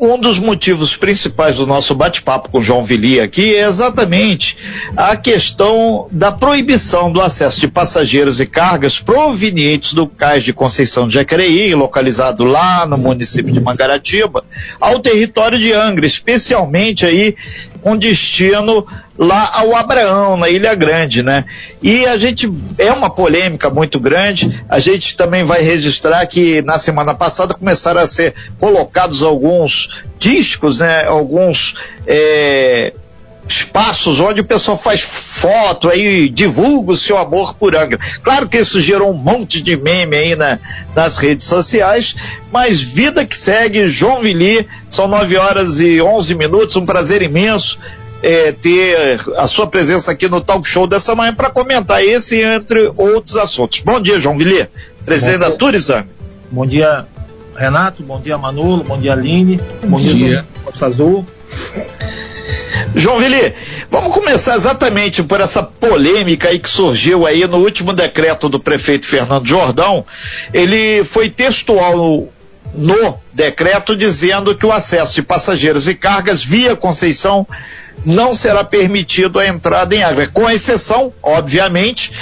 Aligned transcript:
um 0.00 0.18
dos 0.18 0.38
motivos 0.38 0.96
principais 0.96 1.56
do 1.56 1.66
nosso 1.66 1.92
bate-papo 1.94 2.50
com 2.50 2.62
João 2.62 2.84
Vili 2.84 3.20
aqui 3.20 3.56
é 3.56 3.66
exatamente 3.66 4.56
a 4.96 5.16
questão 5.16 6.06
da 6.12 6.30
proibição 6.30 7.10
do 7.10 7.20
acesso 7.20 7.58
de 7.58 7.66
passageiros 7.66 8.38
e 8.38 8.46
cargas 8.46 9.00
provenientes 9.00 9.94
do 9.94 10.06
cais 10.06 10.44
de 10.44 10.52
Conceição 10.52 11.08
de 11.08 11.14
Jacareí, 11.14 11.74
localizado 11.74 12.44
lá 12.44 12.86
no 12.86 12.96
município 12.96 13.52
de 13.52 13.60
Mangaratiba, 13.60 14.44
ao 14.80 15.00
território 15.00 15.58
de 15.58 15.72
Angra, 15.72 16.06
especialmente 16.06 17.04
aí 17.04 17.34
com 17.88 17.96
destino 17.96 18.86
lá 19.16 19.50
ao 19.54 19.74
Abraão, 19.74 20.36
na 20.36 20.50
Ilha 20.50 20.74
Grande, 20.74 21.22
né? 21.22 21.46
E 21.82 22.04
a 22.04 22.18
gente, 22.18 22.52
é 22.76 22.92
uma 22.92 23.08
polêmica 23.08 23.70
muito 23.70 23.98
grande, 23.98 24.62
a 24.68 24.78
gente 24.78 25.16
também 25.16 25.42
vai 25.42 25.62
registrar 25.62 26.26
que 26.26 26.60
na 26.60 26.78
semana 26.78 27.14
passada 27.14 27.54
começaram 27.54 28.02
a 28.02 28.06
ser 28.06 28.34
colocados 28.60 29.22
alguns 29.22 29.88
discos, 30.18 30.80
né? 30.80 31.06
Alguns, 31.06 31.74
é, 32.06 32.92
espaços 33.48 34.20
onde 34.20 34.40
o 34.40 34.44
pessoal 34.44 34.76
faz 34.76 35.00
foto 35.00 35.88
aí, 35.88 36.28
divulga 36.28 36.92
o 36.92 36.96
seu 36.96 37.16
amor 37.16 37.54
por 37.54 37.74
Angra. 37.74 37.98
Claro 38.22 38.48
que 38.48 38.58
isso 38.58 38.80
gerou 38.80 39.10
um 39.10 39.16
monte 39.16 39.62
de 39.62 39.76
meme 39.76 40.16
aí 40.16 40.36
na, 40.36 40.58
nas 40.94 41.16
redes 41.16 41.46
sociais, 41.46 42.14
mas 42.52 42.82
vida 42.82 43.24
que 43.24 43.36
segue, 43.36 43.88
João 43.88 44.20
Vili, 44.20 44.68
são 44.88 45.08
9 45.08 45.36
horas 45.36 45.80
e 45.80 46.00
11 46.00 46.34
minutos, 46.34 46.76
um 46.76 46.84
prazer 46.84 47.22
imenso 47.22 47.78
é, 48.22 48.52
ter 48.52 49.20
a 49.36 49.46
sua 49.46 49.66
presença 49.66 50.12
aqui 50.12 50.28
no 50.28 50.40
talk 50.40 50.66
show 50.68 50.86
dessa 50.86 51.14
manhã 51.14 51.34
para 51.34 51.50
comentar 51.50 52.04
esse 52.04 52.40
entre 52.40 52.92
outros 52.96 53.36
assuntos. 53.36 53.80
Bom 53.80 54.00
dia, 54.00 54.18
João 54.18 54.36
Vili, 54.36 54.66
presidente 55.04 55.38
da 55.38 55.50
Turizam. 55.52 56.04
Bom 56.50 56.66
dia, 56.66 57.06
Renato, 57.54 58.02
bom 58.02 58.20
dia, 58.20 58.36
Manolo, 58.36 58.82
bom 58.84 58.98
dia, 58.98 59.12
Aline, 59.12 59.58
bom, 59.82 59.90
bom 59.90 59.98
dia, 59.98 60.14
dia. 60.14 60.46
Costa 60.64 60.86
Azul. 60.86 61.24
João 62.94 63.18
Vili, 63.18 63.54
vamos 63.90 64.12
começar 64.12 64.56
exatamente 64.56 65.22
por 65.22 65.40
essa 65.40 65.62
polêmica 65.62 66.48
aí 66.48 66.58
que 66.58 66.68
surgiu 66.68 67.26
aí 67.26 67.46
no 67.46 67.58
último 67.58 67.92
decreto 67.92 68.48
do 68.48 68.58
prefeito 68.58 69.06
Fernando 69.06 69.46
Jordão. 69.46 70.04
Ele 70.52 71.04
foi 71.04 71.30
textual 71.30 72.28
no 72.74 73.20
decreto 73.32 73.96
dizendo 73.96 74.54
que 74.54 74.66
o 74.66 74.72
acesso 74.72 75.14
de 75.14 75.22
passageiros 75.22 75.88
e 75.88 75.94
cargas 75.94 76.44
via 76.44 76.76
Conceição 76.76 77.46
não 78.04 78.34
será 78.34 78.64
permitido 78.64 79.38
a 79.38 79.46
entrada 79.46 79.94
em 79.94 80.02
água, 80.02 80.26
com 80.26 80.48
exceção, 80.48 81.12
obviamente, 81.22 82.12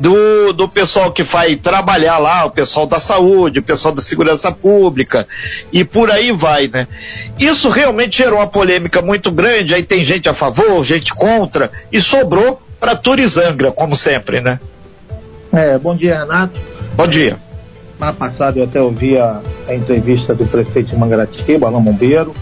do, 0.00 0.52
do 0.52 0.68
pessoal 0.68 1.12
que 1.12 1.22
vai 1.22 1.56
trabalhar 1.56 2.18
lá, 2.18 2.44
o 2.44 2.50
pessoal 2.50 2.86
da 2.86 2.98
saúde, 2.98 3.58
o 3.58 3.62
pessoal 3.62 3.94
da 3.94 4.00
segurança 4.00 4.50
pública, 4.52 5.26
e 5.72 5.84
por 5.84 6.10
aí 6.10 6.32
vai, 6.32 6.68
né? 6.68 6.86
Isso 7.38 7.68
realmente 7.68 8.18
gerou 8.18 8.38
uma 8.38 8.46
polêmica 8.46 9.02
muito 9.02 9.30
grande, 9.30 9.74
aí 9.74 9.82
tem 9.82 10.04
gente 10.04 10.28
a 10.28 10.34
favor, 10.34 10.82
gente 10.84 11.14
contra, 11.14 11.70
e 11.92 12.00
sobrou 12.00 12.60
para 12.78 12.96
Turizangra, 12.96 13.72
como 13.72 13.96
sempre, 13.96 14.40
né? 14.40 14.60
É, 15.52 15.78
bom 15.78 15.96
dia, 15.96 16.20
Renato. 16.20 16.58
Bom 16.94 17.06
dia. 17.06 17.38
Semana 17.98 18.12
passada 18.12 18.60
eu 18.60 18.64
até 18.64 18.80
ouvi 18.80 19.18
a, 19.18 19.40
a 19.66 19.74
entrevista 19.74 20.32
do 20.32 20.46
prefeito 20.46 20.90
de 20.90 20.96
Mangaratiba, 20.96 21.66
Alain 21.66 21.82
Bombeiro, 21.82 22.32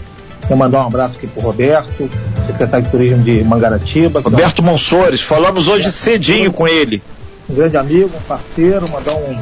Quero 0.47 0.57
mandar 0.57 0.83
um 0.85 0.87
abraço 0.87 1.17
aqui 1.17 1.27
pro 1.27 1.41
Roberto, 1.41 2.09
secretário 2.45 2.85
de 2.85 2.91
Turismo 2.91 3.21
de 3.21 3.43
Mangaratiba. 3.43 4.21
Roberto 4.21 4.63
Monsores, 4.63 5.21
falamos 5.21 5.67
hoje 5.67 5.91
cedinho 5.91 6.53
com 6.53 6.65
ele. 6.65 7.01
Um 7.49 7.55
grande 7.55 7.75
amigo, 7.75 8.11
um 8.15 8.21
parceiro, 8.21 8.89
mandar 8.89 9.15
um, 9.15 9.37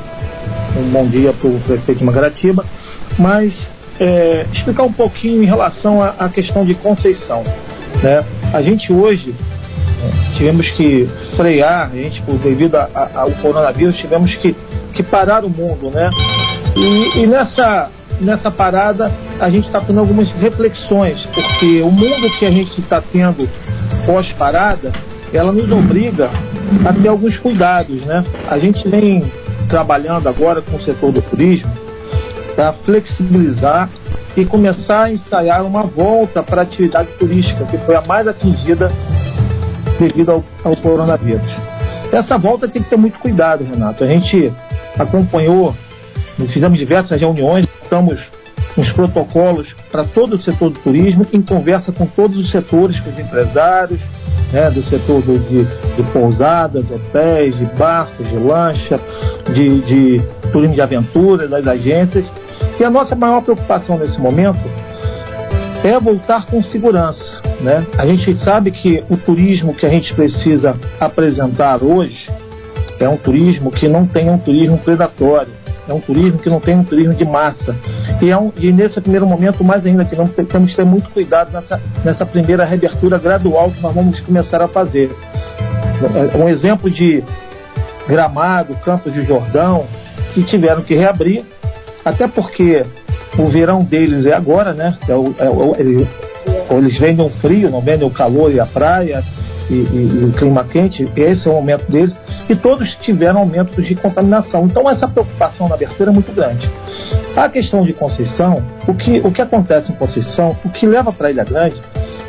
um 0.79 0.89
bom 0.91 1.05
dia 1.05 1.31
pro 1.33 1.51
prefeito 1.59 1.99
de 1.99 2.03
Mangaratiba. 2.03 2.65
Mas 3.19 3.69
é, 3.99 4.47
explicar 4.51 4.81
um 4.81 4.91
pouquinho 4.91 5.43
em 5.43 5.45
relação 5.45 6.01
à, 6.01 6.27
questão 6.27 6.65
de 6.65 6.73
Conceição. 6.73 7.43
Né? 8.01 8.25
A 8.51 8.63
gente 8.63 8.91
hoje 8.91 9.35
é, 10.03 10.35
tivemos 10.35 10.69
que 10.71 11.07
frear, 11.35 11.91
a 11.93 11.95
gente, 11.95 12.23
devido 12.41 12.77
a, 12.77 12.89
a, 12.95 13.21
ao 13.21 13.31
coronavírus, 13.33 13.95
tivemos 13.95 14.33
que, 14.33 14.55
que 14.91 15.03
parar 15.03 15.45
o 15.45 15.49
mundo, 15.51 15.91
né? 15.91 16.09
E, 16.75 17.21
e 17.21 17.27
nessa 17.27 17.91
nessa 18.19 18.49
parada 18.49 19.11
a 19.39 19.49
gente 19.49 19.67
está 19.67 19.81
tendo 19.81 19.99
algumas 19.99 20.31
reflexões, 20.31 21.25
porque 21.27 21.81
o 21.81 21.91
mundo 21.91 22.29
que 22.39 22.45
a 22.45 22.51
gente 22.51 22.79
está 22.79 23.01
tendo 23.01 23.49
pós-parada, 24.05 24.91
ela 25.33 25.51
nos 25.51 25.69
obriga 25.71 26.29
a 26.85 26.93
ter 26.93 27.07
alguns 27.07 27.37
cuidados, 27.37 28.01
né? 28.05 28.23
A 28.49 28.57
gente 28.57 28.87
vem 28.87 29.31
trabalhando 29.67 30.29
agora 30.29 30.61
com 30.61 30.77
o 30.77 30.81
setor 30.81 31.11
do 31.11 31.21
turismo 31.21 31.71
para 32.55 32.71
flexibilizar 32.71 33.89
e 34.37 34.45
começar 34.45 35.03
a 35.03 35.11
ensaiar 35.11 35.63
uma 35.63 35.83
volta 35.83 36.43
para 36.43 36.61
a 36.61 36.63
atividade 36.63 37.09
turística, 37.19 37.65
que 37.65 37.77
foi 37.79 37.95
a 37.95 38.01
mais 38.01 38.27
atingida 38.27 38.91
devido 39.99 40.31
ao, 40.31 40.43
ao 40.63 40.75
coronavírus. 40.75 41.51
Essa 42.11 42.37
volta 42.37 42.67
tem 42.67 42.81
que 42.81 42.89
ter 42.89 42.97
muito 42.97 43.19
cuidado, 43.19 43.63
Renato. 43.63 44.03
A 44.03 44.07
gente 44.07 44.51
acompanhou, 44.97 45.75
fizemos 46.47 46.77
diversas 46.77 47.19
reuniões 47.19 47.65
estamos 47.95 48.29
nos 48.75 48.91
protocolos 48.91 49.73
para 49.89 50.03
todo 50.03 50.35
o 50.35 50.41
setor 50.41 50.69
do 50.69 50.79
turismo, 50.79 51.25
em 51.31 51.41
conversa 51.41 51.93
com 51.93 52.05
todos 52.05 52.37
os 52.37 52.51
setores, 52.51 52.99
com 52.99 53.09
os 53.09 53.17
empresários, 53.17 54.01
né, 54.51 54.69
do 54.69 54.83
setor 54.83 55.21
do, 55.21 55.39
de, 55.39 55.63
de 55.63 56.11
pousadas, 56.11 56.83
hotéis, 56.91 57.57
de 57.57 57.65
barcos, 57.65 58.27
de 58.27 58.35
lancha, 58.35 58.99
de, 59.53 59.79
de 59.81 60.21
turismo 60.51 60.75
de 60.75 60.81
aventura, 60.81 61.47
das 61.47 61.65
agências. 61.65 62.29
E 62.77 62.83
a 62.83 62.89
nossa 62.89 63.15
maior 63.15 63.41
preocupação 63.41 63.97
nesse 63.97 64.19
momento 64.19 64.59
é 65.81 65.97
voltar 65.97 66.45
com 66.45 66.61
segurança. 66.61 67.41
Né? 67.61 67.85
A 67.97 68.05
gente 68.05 68.35
sabe 68.43 68.71
que 68.71 69.01
o 69.09 69.15
turismo 69.15 69.73
que 69.73 69.85
a 69.85 69.89
gente 69.89 70.13
precisa 70.13 70.75
apresentar 70.99 71.81
hoje 71.81 72.29
é 72.99 73.07
um 73.07 73.15
turismo 73.15 73.71
que 73.71 73.87
não 73.87 74.05
tem 74.05 74.29
um 74.29 74.37
turismo 74.37 74.77
predatório 74.77 75.64
é 75.87 75.93
um 75.93 75.99
turismo 75.99 76.39
que 76.39 76.49
não 76.49 76.59
tem 76.59 76.75
um 76.75 76.83
turismo 76.83 77.13
de 77.13 77.25
massa. 77.25 77.75
E, 78.21 78.29
é 78.29 78.37
um, 78.37 78.51
e 78.57 78.71
nesse 78.71 78.99
primeiro 78.99 79.25
momento, 79.27 79.63
mais 79.63 79.85
ainda, 79.85 80.03
que 80.03 80.15
temos 80.15 80.71
que 80.71 80.75
ter 80.75 80.85
muito 80.85 81.09
cuidado 81.09 81.51
nessa, 81.51 81.81
nessa 82.03 82.25
primeira 82.25 82.65
reabertura 82.65 83.17
gradual 83.17 83.71
que 83.71 83.81
nós 83.81 83.93
vamos 83.93 84.19
começar 84.19 84.61
a 84.61 84.67
fazer. 84.67 85.15
É, 86.33 86.37
um 86.37 86.49
exemplo 86.49 86.89
de 86.89 87.23
Gramado, 88.07 88.75
Campos 88.83 89.13
de 89.13 89.23
Jordão, 89.23 89.85
que 90.33 90.43
tiveram 90.43 90.81
que 90.81 90.95
reabrir, 90.95 91.43
até 92.03 92.27
porque 92.27 92.85
o 93.37 93.47
verão 93.47 93.83
deles 93.83 94.25
é 94.25 94.33
agora, 94.33 94.73
né? 94.73 94.97
É 95.07 95.15
o, 95.15 95.35
é 95.37 95.49
o, 95.49 95.75
eles, 95.77 96.07
eles 96.71 96.97
vendem 96.97 97.25
o 97.25 97.29
frio, 97.29 97.69
não 97.69 97.81
vendem 97.81 98.07
o 98.07 98.11
calor 98.11 98.51
e 98.51 98.59
a 98.59 98.65
praia 98.65 99.23
e, 99.69 99.73
e, 99.73 100.19
e 100.21 100.25
o 100.25 100.33
clima 100.33 100.63
quente, 100.63 101.07
esse 101.15 101.47
é 101.47 101.51
o 101.51 101.55
momento 101.55 101.89
deles 101.91 102.17
e 102.47 102.55
todos 102.55 102.95
tiveram 102.95 103.39
aumentos 103.41 103.85
de 103.85 103.95
contaminação. 103.95 104.65
Então 104.65 104.89
essa 104.89 105.07
preocupação 105.07 105.67
na 105.67 105.75
abertura 105.75 106.11
é 106.11 106.13
muito 106.13 106.31
grande. 106.31 106.69
A 107.35 107.49
questão 107.49 107.83
de 107.83 107.93
Conceição, 107.93 108.63
o 108.87 108.93
que, 108.93 109.19
o 109.19 109.31
que 109.31 109.41
acontece 109.41 109.91
em 109.91 109.95
Conceição, 109.95 110.55
o 110.63 110.69
que 110.69 110.85
leva 110.85 111.11
para 111.11 111.31
Ilha 111.31 111.43
Grande 111.43 111.81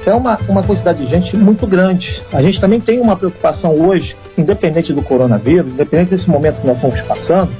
é 0.06 0.14
uma, 0.14 0.38
uma 0.48 0.62
quantidade 0.62 1.04
de 1.04 1.10
gente 1.10 1.36
muito 1.36 1.66
grande. 1.66 2.22
A 2.32 2.40
gente 2.40 2.60
também 2.60 2.80
tem 2.80 3.00
uma 3.00 3.16
preocupação 3.16 3.72
hoje, 3.72 4.16
independente 4.38 4.92
do 4.92 5.02
coronavírus, 5.02 5.72
independente 5.72 6.10
desse 6.10 6.30
momento 6.30 6.60
que 6.60 6.66
nós 6.66 6.76
estamos 6.76 7.00
passando, 7.02 7.50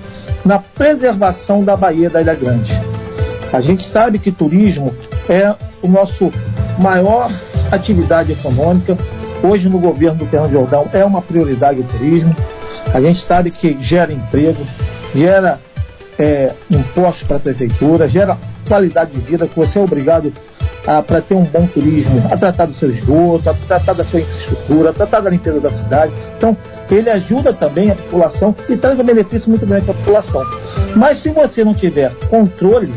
na 0.45 0.61
preservação 0.61 1.65
da 1.65 1.77
Baía 1.77 2.09
da 2.09 2.21
Ilha 2.21 2.35
Grande. 2.35 2.73
A 3.53 3.61
gente 3.61 3.85
sabe 3.85 4.19
que 4.19 4.31
turismo 4.31 4.95
é 5.29 5.55
o 5.83 5.89
nosso 5.89 6.31
maior 6.79 7.31
atividade 7.71 8.33
econômica, 8.33 8.97
Hoje, 9.43 9.69
no 9.69 9.79
governo 9.79 10.19
do 10.19 10.27
Fernando 10.27 10.53
Jordão, 10.53 10.89
é 10.93 11.05
uma 11.05 11.23
prioridade 11.23 11.81
o 11.81 11.85
turismo. 11.85 12.35
A 12.93 13.01
gente 13.01 13.21
sabe 13.21 13.51
que 13.51 13.77
gera 13.83 14.13
emprego, 14.13 14.67
gera 15.15 15.61
é, 16.19 16.53
impostos 16.71 17.27
para 17.27 17.37
a 17.37 17.41
prefeitura, 17.41 18.09
gera 18.09 18.39
qualidade 18.67 19.13
de 19.13 19.21
vida, 19.21 19.47
que 19.47 19.57
você 19.57 19.79
é 19.79 19.83
obrigado 19.83 20.33
para 21.07 21.21
ter 21.21 21.35
um 21.35 21.43
bom 21.43 21.67
turismo, 21.67 22.23
a 22.31 22.37
tratar 22.37 22.67
do 22.67 22.73
seu 22.73 22.89
esgoto, 22.89 23.51
a 23.51 23.55
tratar 23.55 23.93
da 23.93 24.05
sua 24.05 24.21
infraestrutura, 24.21 24.91
a 24.91 24.93
tratar 24.93 25.21
da 25.21 25.31
limpeza 25.31 25.61
da 25.61 25.71
cidade. 25.71 26.13
Então, 26.37 26.57
ele 26.89 27.11
ajuda 27.11 27.53
também 27.53 27.91
a 27.91 27.97
população 27.97 28.55
e 28.69 28.77
traz 28.77 28.99
um 28.99 29.05
benefício 29.05 29.51
muito 29.51 29.67
grande 29.67 29.85
para 29.85 29.95
a 29.95 29.97
população. 29.97 30.43
Mas 30.95 31.19
se 31.19 31.31
você 31.31 31.65
não 31.65 31.75
tiver 31.75 32.15
controle, 32.31 32.95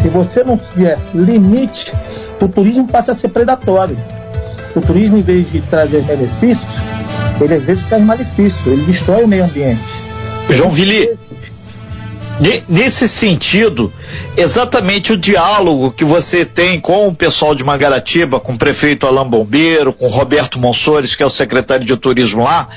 se 0.00 0.08
você 0.08 0.44
não 0.44 0.56
tiver 0.56 0.96
limite, 1.12 1.92
o 2.40 2.48
turismo 2.48 2.86
passa 2.86 3.12
a 3.12 3.14
ser 3.16 3.28
predatório. 3.28 3.96
O 4.78 4.80
turismo, 4.80 5.18
em 5.18 5.22
vez 5.22 5.50
de 5.50 5.60
trazer 5.62 6.02
benefícios, 6.02 6.68
ele 7.40 7.54
às 7.54 7.64
vezes 7.64 7.84
traz 7.88 8.04
malefício, 8.04 8.60
ele 8.64 8.84
destrói 8.84 9.24
o 9.24 9.28
meio 9.28 9.44
ambiente. 9.44 9.82
João 10.50 10.70
Vili, 10.70 11.18
nesse 12.68 13.08
sentido, 13.08 13.92
exatamente 14.36 15.12
o 15.12 15.16
diálogo 15.16 15.90
que 15.90 16.04
você 16.04 16.44
tem 16.44 16.78
com 16.78 17.08
o 17.08 17.14
pessoal 17.14 17.56
de 17.56 17.64
Mangaratiba, 17.64 18.38
com 18.38 18.52
o 18.52 18.58
prefeito 18.58 19.04
Alain 19.04 19.28
Bombeiro, 19.28 19.92
com 19.92 20.06
Roberto 20.06 20.60
Monsores, 20.60 21.16
que 21.16 21.24
é 21.24 21.26
o 21.26 21.30
secretário 21.30 21.84
de 21.84 21.96
turismo 21.96 22.44
lá, 22.44 22.68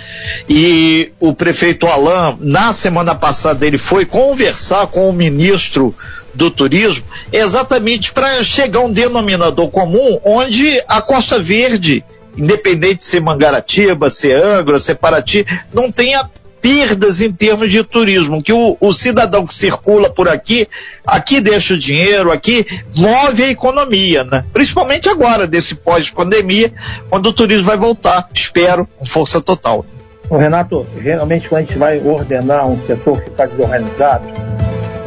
e 0.50 1.12
o 1.19 1.36
prefeito 1.36 1.86
Alain, 1.86 2.36
na 2.39 2.74
semana 2.74 3.13
passada, 3.13 3.65
ele 3.65 3.77
foi 3.77 4.06
conversar 4.06 4.88
com 4.88 5.07
o 5.07 5.13
ministro 5.13 5.94
do 6.33 6.50
turismo, 6.50 7.04
exatamente 7.31 8.12
para 8.13 8.44
chegar 8.44 8.80
a 8.80 8.83
um 8.83 8.92
denominador 8.92 9.69
comum 9.69 10.19
onde 10.24 10.81
a 10.88 11.01
Costa 11.01 11.39
Verde, 11.39 12.04
independente 12.38 13.00
de 13.00 13.06
ser 13.06 13.22
Mangaratiba, 13.22 14.10
ser 14.10 14.33
Angra, 14.33 14.80
ser 14.80 14.95
Paraty, 14.95 15.45
não 15.74 15.92
tenha 15.92 16.30
perdas 16.62 17.22
em 17.22 17.31
termos 17.31 17.72
de 17.72 17.83
turismo, 17.83 18.44
que 18.44 18.54
o, 18.54 18.78
o, 18.80 18.94
cidadão 18.94 19.48
que 19.48 19.56
circula 19.56 20.10
por 20.10 20.30
aqui, 20.30 20.68
aqui 21.06 21.42
deixa 21.42 21.74
o 21.74 21.78
dinheiro, 21.78 22.31
aqui 22.31 22.66
move 22.95 23.44
a 23.44 23.50
economia, 23.50 24.24
né? 24.24 24.45
Principalmente 24.54 25.10
agora, 25.10 25.48
desse 25.48 25.74
pós-pandemia, 25.74 26.72
quando 27.10 27.25
o 27.27 27.34
turismo 27.34 27.66
vai 27.66 27.77
voltar, 27.77 28.30
espero, 28.31 28.88
com 28.98 29.06
força 29.06 29.42
total. 29.42 29.84
Renato, 30.30 30.88
realmente 30.95 31.50
quando 31.50 31.63
a 31.63 31.66
gente 31.66 31.77
vai 31.77 32.00
ordenar 32.00 32.66
um 32.66 32.77
setor 32.86 33.22
que 33.22 33.30
está 33.30 33.45
desorganizado, 33.45 34.24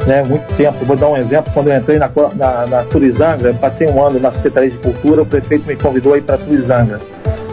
né, 0.07 0.23
muito 0.23 0.47
tempo, 0.57 0.85
vou 0.85 0.97
dar 0.97 1.09
um 1.09 1.17
exemplo, 1.17 1.53
quando 1.53 1.69
eu 1.69 1.79
entrei 1.79 1.99
na, 1.99 2.11
na, 2.35 2.67
na 2.67 2.85
Turizangra, 2.85 3.49
eu 3.49 3.55
passei 3.55 3.89
um 3.89 4.03
ano 4.03 4.21
na 4.21 4.31
Secretaria 4.31 4.71
de 4.71 4.79
Cultura, 4.79 5.23
o 5.23 5.27
prefeito 5.27 5.67
me 5.67 5.77
convidou 5.77 6.15
a 6.15 6.21
para 6.21 6.39
Turizangra. 6.39 7.01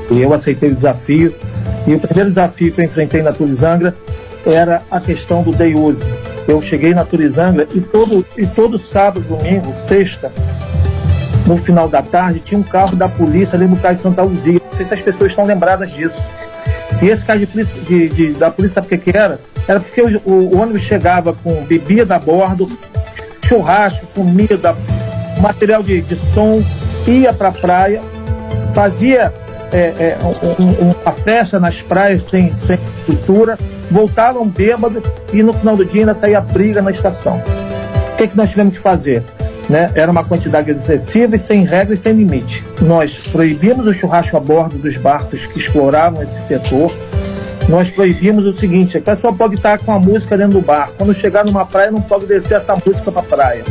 E 0.09 0.21
eu 0.21 0.33
aceitei 0.33 0.71
o 0.71 0.75
desafio, 0.75 1.33
e 1.87 1.95
o 1.95 1.99
primeiro 1.99 2.29
desafio 2.29 2.71
que 2.71 2.81
eu 2.81 2.85
enfrentei 2.85 3.21
na 3.21 3.31
Turizangra 3.31 3.95
era 4.45 4.81
a 4.91 4.99
questão 4.99 5.41
do 5.41 5.51
day 5.51 5.73
use. 5.73 6.03
Eu 6.47 6.61
cheguei 6.61 6.93
na 6.93 7.05
Turizangra 7.05 7.67
e 7.73 7.79
todo, 7.79 8.25
e 8.37 8.45
todo 8.47 8.77
sábado, 8.77 9.21
domingo, 9.21 9.73
sexta, 9.87 10.31
no 11.47 11.57
final 11.57 11.87
da 11.87 12.01
tarde, 12.01 12.39
tinha 12.39 12.59
um 12.59 12.63
carro 12.63 12.95
da 12.95 13.07
polícia 13.07 13.55
ali 13.55 13.67
no 13.67 13.77
Cais 13.77 14.01
Santa 14.01 14.21
Luzia. 14.21 14.61
Não 14.71 14.77
sei 14.77 14.85
se 14.85 14.93
as 14.93 15.01
pessoas 15.01 15.31
estão 15.31 15.45
lembradas 15.45 15.91
disso. 15.91 16.19
E 17.01 17.07
esse 17.07 17.25
carro 17.25 17.39
de 17.39 17.45
de, 17.45 18.09
de, 18.09 18.33
da 18.33 18.51
polícia, 18.51 18.75
sabe 18.75 18.87
o 18.87 18.89
que, 18.89 19.11
que 19.11 19.17
era? 19.17 19.39
Era 19.67 19.79
porque 19.79 20.01
o, 20.01 20.21
o, 20.25 20.57
ônibus 20.59 20.81
chegava 20.81 21.33
com 21.33 21.63
bebida 21.63 22.15
a 22.15 22.19
bordo, 22.19 22.69
churrasco, 23.45 24.05
comida, 24.07 24.75
material 25.41 25.83
de, 25.83 26.01
de 26.01 26.15
som, 26.33 26.63
ia 27.07 27.33
para 27.33 27.49
a 27.49 27.51
praia, 27.51 28.01
fazia 28.73 29.33
é, 29.71 29.77
é, 29.77 30.17
um, 30.59 30.91
uma 30.91 31.11
festa 31.23 31.59
nas 31.59 31.81
praias 31.81 32.25
sem, 32.25 32.51
sem 32.53 32.77
estrutura, 32.99 33.57
voltavam 33.89 34.47
bêbados 34.47 35.03
e 35.33 35.41
no 35.41 35.53
final 35.53 35.75
do 35.75 35.85
dia 35.85 36.01
ainda 36.01 36.13
saía 36.13 36.41
briga 36.41 36.81
na 36.81 36.91
estação. 36.91 37.41
O 38.13 38.17
que, 38.17 38.23
é 38.23 38.27
que 38.27 38.37
nós 38.37 38.49
tivemos 38.49 38.73
que 38.75 38.79
fazer? 38.79 39.23
Né? 39.69 39.91
Era 39.95 40.11
uma 40.11 40.23
quantidade 40.23 40.71
excessiva 40.71 41.35
e 41.35 41.39
sem 41.39 41.63
regra 41.63 41.93
e 41.93 41.97
sem 41.97 42.13
limite. 42.13 42.63
Nós 42.81 43.17
proibimos 43.31 43.87
o 43.87 43.93
churrasco 43.93 44.35
a 44.35 44.39
bordo 44.39 44.77
dos 44.77 44.97
barcos 44.97 45.45
que 45.47 45.59
exploravam 45.59 46.21
esse 46.21 46.47
setor. 46.47 46.91
Nós 47.69 47.89
proibimos 47.89 48.45
o 48.45 48.53
seguinte: 48.53 48.97
a 48.97 49.01
pessoa 49.01 49.33
pode 49.33 49.55
estar 49.55 49.79
com 49.79 49.91
a 49.91 49.99
música 49.99 50.37
dentro 50.37 50.59
do 50.59 50.61
barco. 50.61 50.93
Quando 50.97 51.13
chegar 51.13 51.45
numa 51.45 51.65
praia, 51.65 51.91
não 51.91 52.01
pode 52.01 52.25
descer 52.25 52.55
essa 52.55 52.75
música 52.75 53.11
para 53.11 53.23
praia 53.23 53.63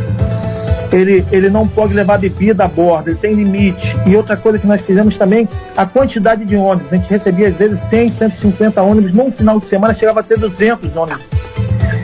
ele, 0.93 1.25
ele 1.31 1.49
não 1.49 1.67
pode 1.67 1.95
levar 1.95 2.19
bebida 2.19 2.65
a 2.65 2.69
bordo, 2.69 3.11
ele 3.11 3.19
tem 3.19 3.35
limite. 3.35 3.97
E 4.07 4.17
outra 4.17 4.37
coisa 4.37 4.59
que 4.59 4.67
nós 4.67 4.85
fizemos 4.85 5.17
também, 5.17 5.49
a 5.77 5.87
quantidade 5.87 6.45
de 6.45 6.57
ônibus. 6.57 6.93
A 6.93 6.97
gente 6.97 7.09
recebia 7.09 7.49
às 7.49 7.55
vezes 7.55 7.79
100, 7.89 8.13
150 8.13 8.83
ônibus, 8.83 9.13
num 9.13 9.31
final 9.31 9.61
de 9.61 9.67
semana 9.67 9.95
chegava 9.95 10.21
a 10.21 10.23
ter 10.23 10.39
200 10.39 10.95
ônibus. 10.97 11.25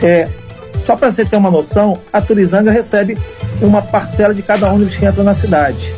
É, 0.01 0.27
só 0.85 0.95
para 0.95 1.11
você 1.11 1.25
ter 1.25 1.35
uma 1.35 1.51
noção, 1.51 1.99
a 2.11 2.21
Turizanga 2.21 2.71
recebe 2.71 3.17
uma 3.61 3.81
parcela 3.81 4.33
de 4.33 4.41
cada 4.41 4.71
ônibus 4.71 4.95
que 4.95 5.05
entra 5.05 5.23
na 5.23 5.33
cidade. 5.33 5.93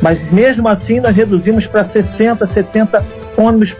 Mas 0.00 0.22
mesmo 0.32 0.66
assim 0.66 0.98
nós 0.98 1.14
reduzimos 1.14 1.66
para 1.66 1.84
60, 1.84 2.46
70 2.46 3.04
ônibus 3.36 3.76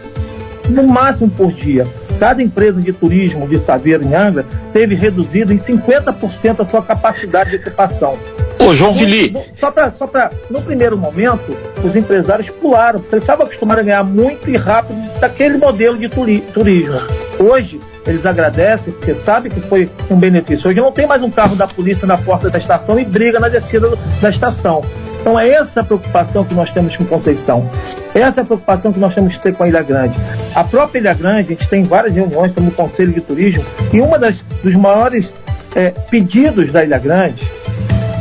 no 0.69 0.83
máximo 0.83 1.29
por 1.29 1.51
dia. 1.51 1.87
Cada 2.19 2.41
empresa 2.41 2.81
de 2.81 2.93
turismo 2.93 3.47
de 3.47 3.59
Saveiro 3.59 4.03
em 4.03 4.13
Angra 4.13 4.45
teve 4.71 4.95
reduzido 4.95 5.51
em 5.51 5.57
50% 5.57 6.59
a 6.59 6.65
sua 6.65 6.81
capacidade 6.81 7.51
de 7.51 7.57
ocupação. 7.57 8.17
Ô, 8.59 8.73
João 8.73 8.93
Vili. 8.93 9.35
Só 9.59 9.71
para, 9.71 9.91
só 9.91 10.05
para, 10.05 10.31
no 10.49 10.61
primeiro 10.61 10.95
momento, 10.97 11.57
os 11.83 11.95
empresários 11.95 12.49
pularam, 12.49 12.99
porque 12.99 13.15
eles 13.15 13.23
estavam 13.23 13.45
acostumados 13.45 13.81
a 13.81 13.85
ganhar 13.85 14.03
muito 14.03 14.49
e 14.49 14.55
rápido 14.55 14.99
daquele 15.19 15.57
modelo 15.57 15.97
de 15.97 16.07
turi 16.09 16.41
turismo. 16.53 16.99
Hoje, 17.39 17.79
eles 18.05 18.25
agradecem 18.25 18.93
porque 18.93 19.15
sabem 19.15 19.51
que 19.51 19.61
foi 19.61 19.89
um 20.09 20.15
benefício. 20.15 20.69
Hoje 20.69 20.79
não 20.79 20.91
tem 20.91 21.07
mais 21.07 21.23
um 21.23 21.31
carro 21.31 21.55
da 21.55 21.67
polícia 21.67 22.07
na 22.07 22.17
porta 22.17 22.49
da 22.49 22.59
estação 22.59 22.99
e 22.99 23.05
briga 23.05 23.39
na 23.39 23.49
descida 23.49 23.89
da 24.21 24.29
estação. 24.29 24.83
Então 25.21 25.39
é 25.39 25.49
essa 25.49 25.81
a 25.81 25.83
preocupação 25.83 26.43
que 26.43 26.53
nós 26.53 26.71
temos 26.71 26.97
com 26.97 27.05
Conceição. 27.05 27.69
Essa 28.13 28.41
é 28.41 28.43
a 28.43 28.45
preocupação 28.45 28.91
que 28.91 28.99
nós 28.99 29.13
temos 29.13 29.37
que 29.37 29.43
ter 29.43 29.53
com 29.53 29.63
a 29.63 29.67
Ilha 29.67 29.83
Grande. 29.83 30.17
A 30.55 30.63
própria 30.63 30.99
Ilha 30.99 31.13
Grande, 31.13 31.53
a 31.53 31.55
gente 31.55 31.69
tem 31.69 31.83
várias 31.83 32.13
reuniões 32.13 32.51
como 32.53 32.71
Conselho 32.71 33.13
de 33.13 33.21
Turismo, 33.21 33.63
e 33.93 34.01
uma 34.01 34.17
das 34.17 34.41
dos 34.63 34.75
maiores 34.75 35.31
é, 35.75 35.91
pedidos 35.91 36.71
da 36.71 36.83
Ilha 36.83 36.97
Grande 36.97 37.47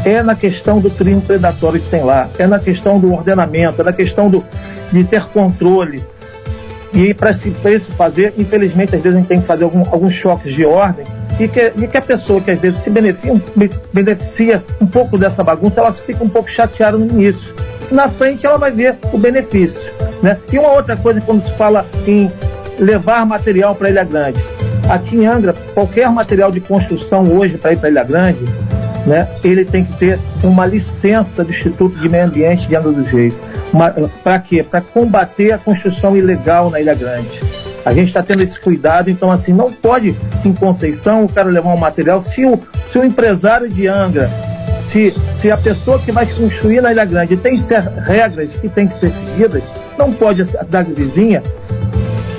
é 0.05 0.23
na 0.23 0.35
questão 0.35 0.79
do 0.79 0.91
crime 0.91 1.21
predatório 1.23 1.81
que 1.81 1.91
tem 1.91 2.03
lá, 2.03 2.29
é 2.39 2.47
na 2.47 2.59
questão 2.59 3.01
do 3.01 3.13
ordenamento, 3.13 3.81
é 3.81 3.85
na 3.85 3.93
questão 3.93 4.29
do, 4.29 4.45
de 4.93 5.03
ter 5.05 5.25
controle. 5.25 6.05
E 6.93 7.15
para 7.15 7.31
isso 7.31 7.93
fazer, 7.97 8.35
infelizmente, 8.37 8.95
às 8.95 9.03
vezes 9.03 9.17
a 9.17 9.21
gente 9.21 9.29
tem 9.29 9.41
que 9.41 9.47
fazer 9.47 9.65
algum, 9.65 9.85
alguns 9.91 10.13
choques 10.13 10.53
de 10.53 10.67
ordem 10.67 11.07
e 11.41 11.49
que, 11.49 11.73
e 11.75 11.89
que 11.89 11.97
a 11.97 12.03
pessoa 12.03 12.41
que 12.41 12.51
às 12.51 12.61
vezes 12.61 12.81
se 12.81 12.91
beneficia, 12.91 13.41
beneficia 13.93 14.65
um 14.79 14.87
pouco 14.87 15.17
dessa 15.17 15.43
bagunça, 15.43 15.81
ela 15.81 15.91
fica 15.91 16.23
um 16.23 16.29
pouco 16.29 16.51
chateada 16.51 16.99
no 16.99 17.07
início. 17.07 17.55
Na 17.91 18.11
frente 18.11 18.45
ela 18.45 18.59
vai 18.59 18.71
ver 18.71 18.99
o 19.11 19.19
benefício. 19.19 19.91
Né? 20.23 20.39
E 20.53 20.59
uma 20.59 20.73
outra 20.73 20.99
coisa, 20.99 21.19
quando 21.23 21.43
se 21.45 21.53
fala 21.57 21.87
em 22.07 22.31
levar 22.79 23.25
material 23.25 23.75
para 23.75 23.89
Ilha 23.89 24.05
Grande. 24.05 24.39
Aqui 24.89 25.17
em 25.17 25.27
Angra, 25.27 25.55
qualquer 25.75 26.11
material 26.11 26.53
de 26.53 26.61
construção 26.61 27.25
hoje 27.33 27.57
para 27.57 27.73
ir 27.73 27.79
para 27.79 27.89
Ilha 27.89 28.05
Grande, 28.05 28.45
né, 29.07 29.27
ele 29.43 29.65
tem 29.65 29.85
que 29.85 29.97
ter 29.97 30.19
uma 30.45 30.67
licença 30.67 31.43
do 31.43 31.51
Instituto 31.51 31.97
de 31.99 32.09
Meio 32.09 32.27
Ambiente 32.27 32.69
de 32.69 32.77
Angra 32.77 32.93
dos 32.93 33.09
Reis. 33.09 33.41
Para 34.23 34.39
quê? 34.41 34.63
Para 34.63 34.83
combater 34.83 35.53
a 35.53 35.59
construção 35.59 36.15
ilegal 36.17 36.69
na 36.69 36.81
Ilha 36.81 36.95
Grande. 36.95 37.41
A 37.85 37.95
gente 37.95 38.09
está 38.09 38.23
tendo 38.23 38.43
esse 38.43 38.59
cuidado, 38.61 39.11
então 39.11 39.31
assim, 39.31 39.53
não 39.53 39.73
pode 39.73 40.17
em 40.45 40.53
Conceição 40.53 41.25
o 41.25 41.33
cara 41.33 41.49
levar 41.49 41.73
um 41.73 41.79
material. 41.79 42.21
Se 42.21 42.45
o, 42.45 42.61
se 42.85 42.99
o 42.99 43.05
empresário 43.05 43.69
de 43.69 43.87
Angra, 43.87 44.31
se, 44.83 45.15
se 45.37 45.51
a 45.51 45.57
pessoa 45.57 45.99
que 45.99 46.13
vai 46.13 46.27
construir 46.27 46.81
na 46.81 46.93
Ilha 46.93 47.05
Grande 47.05 47.37
tem 47.37 47.55
regras 48.05 48.55
que 48.55 48.69
tem 48.69 48.87
que 48.87 48.95
ser 48.95 49.13
seguidas, 49.13 49.63
não 49.99 50.13
pode 50.13 50.43
a 50.43 50.47
cidade 50.47 50.93
vizinha 50.93 51.43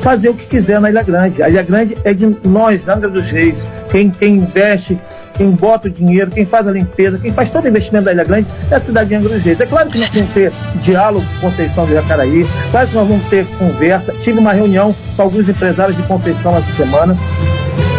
fazer 0.02 0.30
o 0.30 0.34
que 0.34 0.46
quiser 0.46 0.80
na 0.80 0.90
Ilha 0.90 1.04
Grande. 1.04 1.42
A 1.42 1.50
Ilha 1.50 1.64
Grande 1.64 1.98
é 2.04 2.14
de 2.14 2.26
nós, 2.44 2.88
Angra 2.88 3.10
dos 3.10 3.28
Reis. 3.32 3.66
Quem, 3.90 4.10
quem 4.10 4.38
investe 4.38 4.98
quem 5.42 5.50
bota 5.50 5.88
o 5.88 5.92
dinheiro, 5.92 6.30
quem 6.30 6.46
faz 6.46 6.68
a 6.68 6.72
limpeza, 6.72 7.18
quem 7.18 7.34
faz 7.34 7.50
todo 7.50 7.66
o 7.66 7.68
investimento 7.68 8.06
da 8.06 8.14
Ilha 8.14 8.24
Grande 8.24 8.48
é 8.70 8.76
a 8.76 8.80
cidade 8.80 9.10
de 9.10 9.16
Angra 9.16 9.30
dos 9.30 9.42
Reis. 9.42 9.60
É 9.60 9.66
claro 9.66 9.90
que 9.90 9.98
nós 9.98 10.10
vamos 10.10 10.30
ter 10.30 10.54
diálogo 10.84 11.26
com 11.26 11.50
Conceição 11.50 11.88
de 11.88 11.94
Jacaraí, 11.94 12.45
claro 12.69 12.88
que 12.88 12.94
nós 12.94 13.07
vamos 13.07 13.28
ter 13.28 13.48
conversa. 13.57 14.14
Tive 14.21 14.38
uma 14.38 14.54
reunião 14.54 14.94
com 15.16 15.21
alguns 15.24 15.50
empresários 15.50 15.98
de 15.98 16.04
Conceição 16.04 16.56
essa 16.56 16.71
semana 16.74 17.18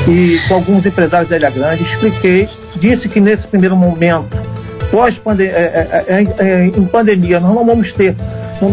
e 0.06 0.38
com 0.46 0.54
alguns 0.54 0.86
empresários 0.86 1.28
da 1.28 1.36
Ilha 1.36 1.50
Grande, 1.50 1.82
expliquei, 1.82 2.48
disse 2.76 3.08
que 3.08 3.20
nesse 3.20 3.48
primeiro 3.48 3.76
momento, 3.76 4.38
pós 4.92 5.18
-pandem 5.18 5.48
é, 5.48 5.50
é, 5.50 6.04
é, 6.06 6.26
é, 6.38 6.66
em 6.66 6.84
pandemia, 6.84 7.40
nós 7.40 7.52
não 7.52 7.66
vamos 7.66 7.92
ter 7.92 8.14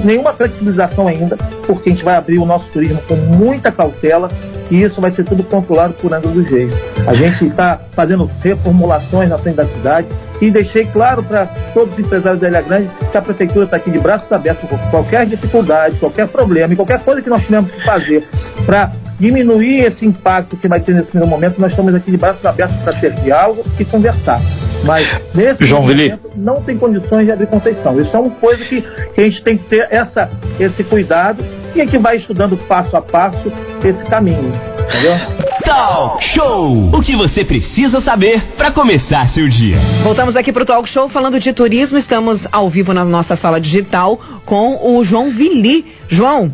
nenhuma 0.04 0.32
flexibilização 0.34 1.08
ainda, 1.08 1.36
porque 1.66 1.90
a 1.90 1.92
gente 1.92 2.06
vai 2.06 2.16
abrir 2.16 2.38
o 2.38 2.46
nosso 2.46 2.70
turismo 2.70 3.02
com 3.08 3.16
muita 3.16 3.72
cautela 3.72 4.30
e 4.70 4.82
isso 4.82 5.02
vai 5.02 5.12
ser 5.12 5.24
tudo 5.24 5.44
controlado 5.44 5.94
por 5.94 6.14
Angra 6.14 6.30
dos 6.30 6.48
Reis. 6.48 6.74
A 7.08 7.14
gente 7.14 7.46
está 7.46 7.80
fazendo 7.92 8.30
reformulações 8.42 9.30
na 9.30 9.38
frente 9.38 9.56
da 9.56 9.68
cidade 9.68 10.08
e 10.42 10.50
deixei 10.52 10.86
claro 10.86 11.24
para 11.24 11.46
todos 11.74 11.94
os 11.94 12.00
empresários 12.00 12.40
da 12.40 12.48
Ilha 12.48 12.62
Grande 12.62 12.90
que 13.12 13.18
a 13.18 13.22
prefeitura 13.22 13.66
está 13.66 13.78
aqui 13.78 13.92
de 13.92 14.00
braços 14.00 14.32
abertos 14.32 14.70
com 14.70 14.78
qualquer 14.90 15.26
dificuldade, 15.26 15.98
qualquer 15.98 16.28
problema 16.28 16.74
e 16.74 16.76
qualquer 16.76 17.00
coisa 17.00 17.22
que 17.22 17.30
nós 17.30 17.42
tivermos 17.44 17.72
que 17.72 17.84
fazer 17.84 18.24
para 18.66 18.92
diminuir 19.20 19.82
esse 19.82 20.06
impacto 20.06 20.56
que 20.56 20.68
vai 20.68 20.80
ter 20.80 20.94
nesse 20.94 21.10
primeiro 21.10 21.30
momento, 21.30 21.60
nós 21.60 21.72
estamos 21.72 21.94
aqui 21.94 22.10
de 22.10 22.18
braços 22.18 22.46
abertos 22.46 22.78
para 22.78 22.94
ter 22.94 23.12
diálogo 23.14 23.64
e 23.78 23.86
conversar. 23.86 24.42
Mas 24.86 25.20
nesse 25.36 25.66
João 25.66 25.82
momento 25.82 26.32
não 26.36 26.62
tem 26.62 26.78
condições 26.78 27.26
de 27.26 27.32
abrir 27.32 27.48
conceição. 27.48 28.00
Isso 28.00 28.16
é 28.16 28.20
uma 28.20 28.32
coisa 28.32 28.64
que, 28.66 28.82
que 28.82 29.22
a 29.22 29.24
gente 29.24 29.44
tem 29.44 29.58
que 29.58 29.66
ter 29.66 29.88
essa, 29.92 30.30
esse 30.60 30.84
cuidado 30.84 31.44
e 31.76 31.82
a 31.82 31.86
gente 31.86 31.98
vai 31.98 32.16
estudando 32.16 32.58
passo 32.58 32.96
a 32.96 33.02
passo 33.02 33.52
esse 33.84 34.04
caminho. 34.06 34.52
Entendeu? 34.88 35.18
Talk 35.66 36.24
Show! 36.24 36.90
O 36.94 37.02
que 37.02 37.16
você 37.16 37.44
precisa 37.44 38.00
saber 38.00 38.42
para 38.58 38.72
começar 38.72 39.28
seu 39.30 39.48
dia. 39.48 39.78
Voltamos 40.04 40.36
aqui 40.36 40.52
para 40.52 40.64
o 40.64 40.66
Talk 40.66 40.90
Show 40.90 41.10
falando 41.10 41.40
de 41.40 41.54
turismo. 41.54 41.98
Estamos 41.98 42.48
ao 42.52 42.70
vivo 42.70 42.94
na 42.94 43.06
nossa 43.06 43.36
sala 43.36 43.60
digital 43.60 44.20
com 44.46 44.96
o 44.96 45.04
João 45.04 45.30
Vili. 45.30 45.86
João, 46.08 46.52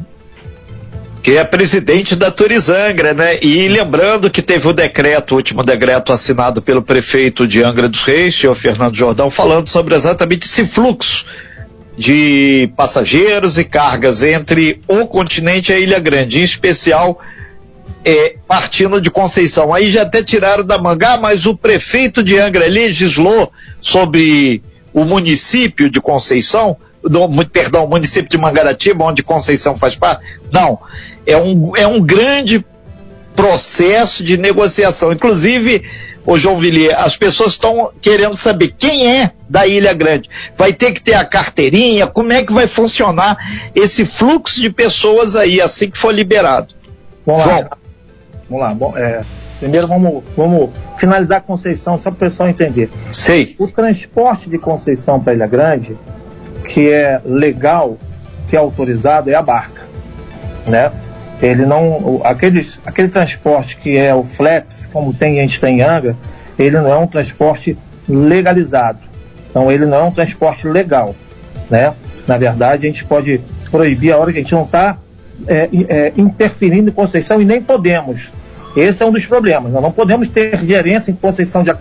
que 1.25 1.36
é 1.36 1.44
presidente 1.44 2.15
da 2.15 2.29
Turizangra, 2.29 3.12
né? 3.12 3.39
E 3.41 3.67
lembrando 3.67 4.29
que 4.29 4.44
teve 4.44 4.67
o 4.67 4.74
decreto, 4.74 5.32
o 5.32 5.38
último 5.38 5.63
decreto 5.63 6.13
assinado 6.13 6.62
pelo 6.62 6.84
prefeito 6.84 7.48
de 7.48 7.63
Angra 7.63 7.89
dos 7.89 8.03
Reis, 8.03 8.36
senhor 8.36 8.53
Fernando 8.53 8.96
Jordão, 8.96 9.32
falando 9.32 9.67
sobre 9.67 9.96
exatamente 9.96 10.46
esse 10.46 10.67
fluxo 10.67 11.25
de 11.98 12.70
passageiros 12.77 13.58
e 13.58 13.63
cargas 13.63 14.22
entre 14.22 14.84
o 14.88 15.08
continente 15.08 15.72
e 15.72 15.74
a 15.74 15.79
Ilha 15.79 16.00
Grande, 16.00 16.41
em 16.41 16.44
especial 16.44 17.20
é, 18.05 18.36
partindo 18.48 19.01
de 19.01 19.10
Conceição. 19.10 19.74
Aí 19.74 19.89
já 19.89 20.03
até 20.03 20.22
tiraram 20.22 20.63
da 20.63 20.77
manga, 20.77 21.17
mas 21.17 21.48
o 21.48 21.58
prefeito 21.58 22.22
de 22.22 22.38
Angra 22.38 22.67
legislou 22.67 23.51
sobre 23.82 24.62
o 24.94 25.03
município 25.03 25.89
de 25.89 26.00
Conceição, 26.00 26.77
do, 27.09 27.45
perdão, 27.47 27.85
o 27.85 27.89
município 27.89 28.29
de 28.29 28.38
Mangaratiba, 28.38 29.05
onde 29.05 29.24
Conceição 29.24 29.77
faz 29.77 29.95
parte. 29.95 30.25
Não, 30.51 30.79
é 31.25 31.38
um, 31.38 31.75
é 31.75 31.88
um 31.88 32.01
grande 32.01 32.65
processo 33.35 34.24
de 34.24 34.38
negociação. 34.38 35.12
Inclusive, 35.12 35.83
o 36.25 36.38
João 36.38 36.57
Villiers, 36.57 36.95
as 36.97 37.15
pessoas 37.15 37.51
estão 37.51 37.91
querendo 38.01 38.35
saber 38.35 38.74
quem 38.77 39.19
é 39.19 39.31
da 39.47 39.67
Ilha 39.67 39.93
Grande. 39.93 40.29
Vai 40.55 40.74
ter 40.74 40.91
que 40.91 41.01
ter 41.01 41.13
a 41.13 41.24
carteirinha, 41.24 42.07
como 42.07 42.33
é 42.33 42.43
que 42.43 42.51
vai 42.51 42.67
funcionar 42.67 43.38
esse 43.75 44.05
fluxo 44.05 44.59
de 44.59 44.69
pessoas 44.69 45.35
aí, 45.35 45.62
assim 45.62 45.89
que 45.89 45.97
for 45.97 46.13
liberado. 46.13 46.74
Vamos 47.25 47.43
João. 47.43 47.62
lá. 47.62 47.77
Vamos 48.50 48.63
lá. 48.63 48.74
Bom, 48.74 48.97
é, 48.97 49.24
primeiro 49.59 49.88
vamos, 49.88 50.24
vamos 50.35 50.71
finalizar 50.97 51.41
Conceição, 51.41 52.00
só 52.00 52.09
para 52.09 52.27
o 52.27 52.29
pessoal 52.29 52.50
entender. 52.50 52.89
Sei. 53.12 53.55
O 53.59 53.67
transporte 53.67 54.50
de 54.50 54.57
Conceição 54.57 55.19
para 55.19 55.33
Ilha 55.33 55.47
Grande, 55.47 55.95
que 56.67 56.89
é 56.89 57.22
legal, 57.24 57.98
que 58.48 58.55
é 58.55 58.60
autorizado, 58.60 59.29
é 59.29 59.36
a 59.36 59.41
barca. 59.41 59.84
Né? 60.67 60.91
Ele 61.41 61.65
não. 61.65 62.22
Aqueles, 62.24 62.79
aquele 62.86 63.10
transporte 63.10 63.77
que 63.77 63.98
é 63.98 64.13
o 64.13 64.24
flex, 64.24 64.88
como 64.91 65.13
tem, 65.13 65.39
a 65.39 65.41
gente 65.41 65.60
tem 65.60 65.79
em 65.79 65.81
Angra, 65.81 66.15
ele 66.57 66.77
não 66.77 66.91
é 66.91 66.98
um 66.98 67.07
transporte 67.07 67.77
legalizado. 68.07 69.00
Então 69.50 69.72
ele 69.72 69.86
não 69.86 69.98
é 69.98 70.03
um 70.03 70.12
transporte 70.12 70.67
legal. 70.67 71.15
Né? 71.69 71.93
Na 72.27 72.38
verdade, 72.38 72.86
a 72.86 72.89
gente 72.89 73.05
pode 73.05 73.41
proibir 73.69 74.13
a 74.13 74.17
hora 74.17 74.31
que 74.31 74.39
a 74.39 74.41
gente 74.41 74.53
não 74.53 74.63
está 74.63 74.98
é, 75.48 75.69
é, 75.88 76.13
interferindo 76.17 76.89
em 76.89 76.93
Conceição 76.93 77.41
e 77.41 77.45
nem 77.45 77.62
podemos. 77.62 78.31
Esse 78.75 79.03
é 79.03 79.05
um 79.05 79.12
dos 79.12 79.25
problemas. 79.25 79.72
Nós 79.72 79.81
não 79.81 79.91
podemos 79.91 80.27
ter 80.27 80.57
gerência 80.65 81.12
em 81.12 81.15
Conceição 81.15 81.63
de 81.63 81.72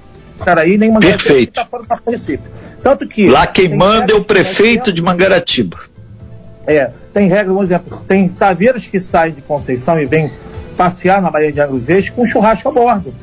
Acaraí 0.45 0.77
nem 0.77 0.91
Mangaratiba 0.91 1.29
Perfeito. 1.29 1.53
Tá 1.55 1.65
fora 1.65 1.83
do 1.83 2.03
município. 2.05 2.51
Tanto 2.83 3.09
que 3.09 3.29
lá 3.29 3.47
quem 3.47 3.75
manda 3.75 4.13
é 4.13 4.15
o 4.15 4.23
prefeito 4.23 4.93
de 4.93 5.01
Mangaratiba. 5.01 5.79
É, 6.67 6.91
tem 7.13 7.29
regra, 7.29 7.53
por 7.53 7.65
exemplo, 7.65 8.03
tem 8.07 8.29
saveiros 8.29 8.87
que 8.87 9.01
saem 9.01 9.35
de 9.35 9.43
Conceição 9.43 9.99
e 10.01 10.07
vêm 10.07 10.31
passear 10.77 11.21
na 11.21 11.31
Baía 11.31 11.53
de 11.53 11.61
Reis 11.61 12.09
com 12.11 12.27
churrasco 12.27 12.69
a 12.69 12.73
bordo. 12.73 13.15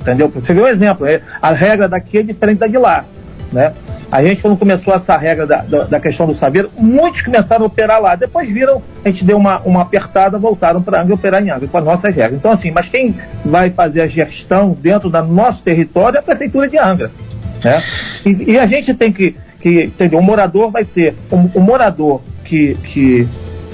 Entendeu? 0.00 0.28
Você 0.28 0.52
vê 0.52 0.60
o 0.60 0.66
exemplo. 0.66 1.06
É, 1.06 1.20
a 1.40 1.52
regra 1.52 1.88
daqui 1.88 2.18
é 2.18 2.22
diferente 2.22 2.58
da 2.58 2.66
de 2.66 2.76
lá. 2.76 3.04
Né? 3.52 3.72
A 4.12 4.22
gente, 4.22 4.42
quando 4.42 4.58
começou 4.58 4.92
essa 4.92 5.16
regra 5.16 5.46
da, 5.46 5.62
da, 5.62 5.84
da, 5.84 5.98
questão 5.98 6.26
do 6.26 6.34
saveiro, 6.34 6.70
muitos 6.76 7.22
começaram 7.22 7.64
a 7.64 7.66
operar 7.66 7.98
lá. 7.98 8.14
Depois 8.14 8.46
viram, 8.46 8.82
a 9.02 9.08
gente 9.08 9.24
deu 9.24 9.38
uma, 9.38 9.60
uma 9.60 9.80
apertada, 9.80 10.38
voltaram 10.38 10.82
para 10.82 11.00
Angra 11.00 11.14
operar 11.14 11.42
em 11.42 11.48
Angra, 11.48 11.66
com 11.66 11.78
as 11.78 11.84
nossas 11.84 12.14
regras. 12.14 12.34
Então, 12.34 12.50
assim, 12.50 12.70
mas 12.70 12.90
quem 12.90 13.14
vai 13.42 13.70
fazer 13.70 14.02
a 14.02 14.06
gestão 14.06 14.76
dentro 14.78 15.08
do 15.08 15.22
nosso 15.22 15.62
território 15.62 16.18
é 16.18 16.20
a 16.20 16.22
Prefeitura 16.22 16.68
de 16.68 16.76
Angra. 16.76 17.10
Né? 17.64 17.80
E, 18.26 18.52
e 18.52 18.58
a 18.58 18.66
gente 18.66 18.92
tem 18.92 19.10
que, 19.10 19.34
que 19.58 19.84
entender, 19.84 20.16
o 20.16 20.20
morador 20.20 20.70
vai 20.70 20.84
ter, 20.84 21.14
o, 21.30 21.36
o 21.36 21.60
morador 21.62 22.20
que, 22.44 22.74
que, 22.84 23.26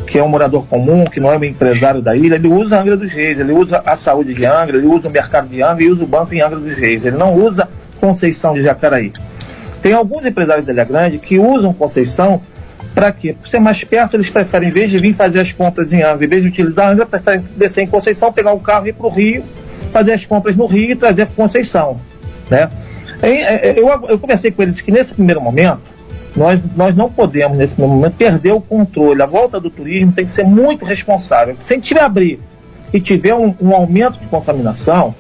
que 0.07 0.21
é 0.21 0.23
um 0.23 0.29
morador 0.29 0.65
comum, 0.67 1.05
que 1.05 1.19
não 1.19 1.33
é 1.33 1.37
um 1.37 1.43
empresário 1.43 2.01
da 2.01 2.15
ilha, 2.15 2.37
ele 2.37 2.47
usa 2.47 2.81
Angra 2.81 2.97
dos 2.97 3.11
Reis, 3.11 3.41
ele 3.41 3.51
usa 3.51 3.83
a 3.85 3.97
saúde 3.97 4.35
de 4.35 4.47
Angra, 4.47 4.77
ele 4.77 4.87
usa 4.87 5.09
o 5.09 5.11
mercado 5.11 5.49
de 5.49 5.61
Angra 5.61 5.83
e 5.83 5.89
usa 5.89 6.05
o 6.05 6.07
banco 6.07 6.33
em 6.33 6.41
Angra 6.41 6.61
dos 6.61 6.79
Reis. 6.79 7.05
Ele 7.05 7.17
não 7.17 7.35
usa 7.35 7.69
Conceição 8.01 8.55
de 8.55 8.63
Jacaraí. 8.63 9.13
Tem 9.83 9.93
alguns 9.93 10.25
empresários 10.27 10.67
da 10.67 10.73
Ilha 10.73 10.85
Grande 10.85 11.19
que 11.19 11.39
usam 11.39 11.73
Conceição 11.73 12.41
para 12.95 13.13
quê? 13.13 13.33
Por 13.33 13.49
ser 13.49 13.61
mais 13.61 13.83
perto, 13.85 14.17
eles 14.17 14.31
preferem, 14.31 14.69
em 14.69 14.73
vez 14.73 14.91
de 14.91 14.99
vir 14.99 15.15
fazer 15.15 15.41
as 15.41 15.53
compras 15.53 15.93
em 15.93 16.03
Angra, 16.03 16.25
em 16.25 16.29
vez 16.29 16.43
de 16.43 16.49
utilizar 16.49 16.91
Angra, 16.91 17.07
preferem 17.07 17.45
descer 17.57 17.83
em 17.83 17.87
Conceição, 17.87 18.33
pegar 18.33 18.53
o 18.53 18.61
carro 18.61 18.87
e 18.87 18.91
ir 18.91 18.93
para 18.93 19.07
o 19.07 19.11
Rio, 19.11 19.45
fazer 19.93 20.13
as 20.13 20.25
compras 20.27 20.57
no 20.57 20.67
Rio 20.67 20.91
e 20.91 20.97
trazer 20.97 21.27
para 21.27 21.35
Conceição. 21.37 21.97
Né? 22.51 22.69
É, 23.23 23.79
eu, 23.79 23.89
eu 24.09 24.19
conversei 24.19 24.51
com 24.51 24.63
eles 24.63 24.81
que 24.81 24.91
nesse 24.91 25.15
primeiro 25.15 25.41
momento, 25.41 25.81
nós, 26.37 26.61
nós 26.77 26.95
não 26.95 27.11
podemos, 27.11 27.59
nesse 27.59 27.75
primeiro 27.75 27.97
momento, 27.97 28.17
perder 28.17 28.53
o 28.53 28.61
controle. 28.61 29.23
A 29.23 29.27
volta 29.27 29.61
do 29.61 29.71
turismo 29.71 30.13
tem 30.13 30.25
que 30.25 30.33
ser 30.33 30.45
muito 30.45 30.85
responsável. 30.85 31.57
Se 31.61 31.75
a 31.75 31.77
gente 31.77 31.99
abrir 31.99 32.41
e 32.93 33.01
tiver 33.01 33.35
um, 33.35 33.55
um 33.61 33.75
aumento 33.75 34.19
de 34.19 34.27
contaminação, 34.27 35.15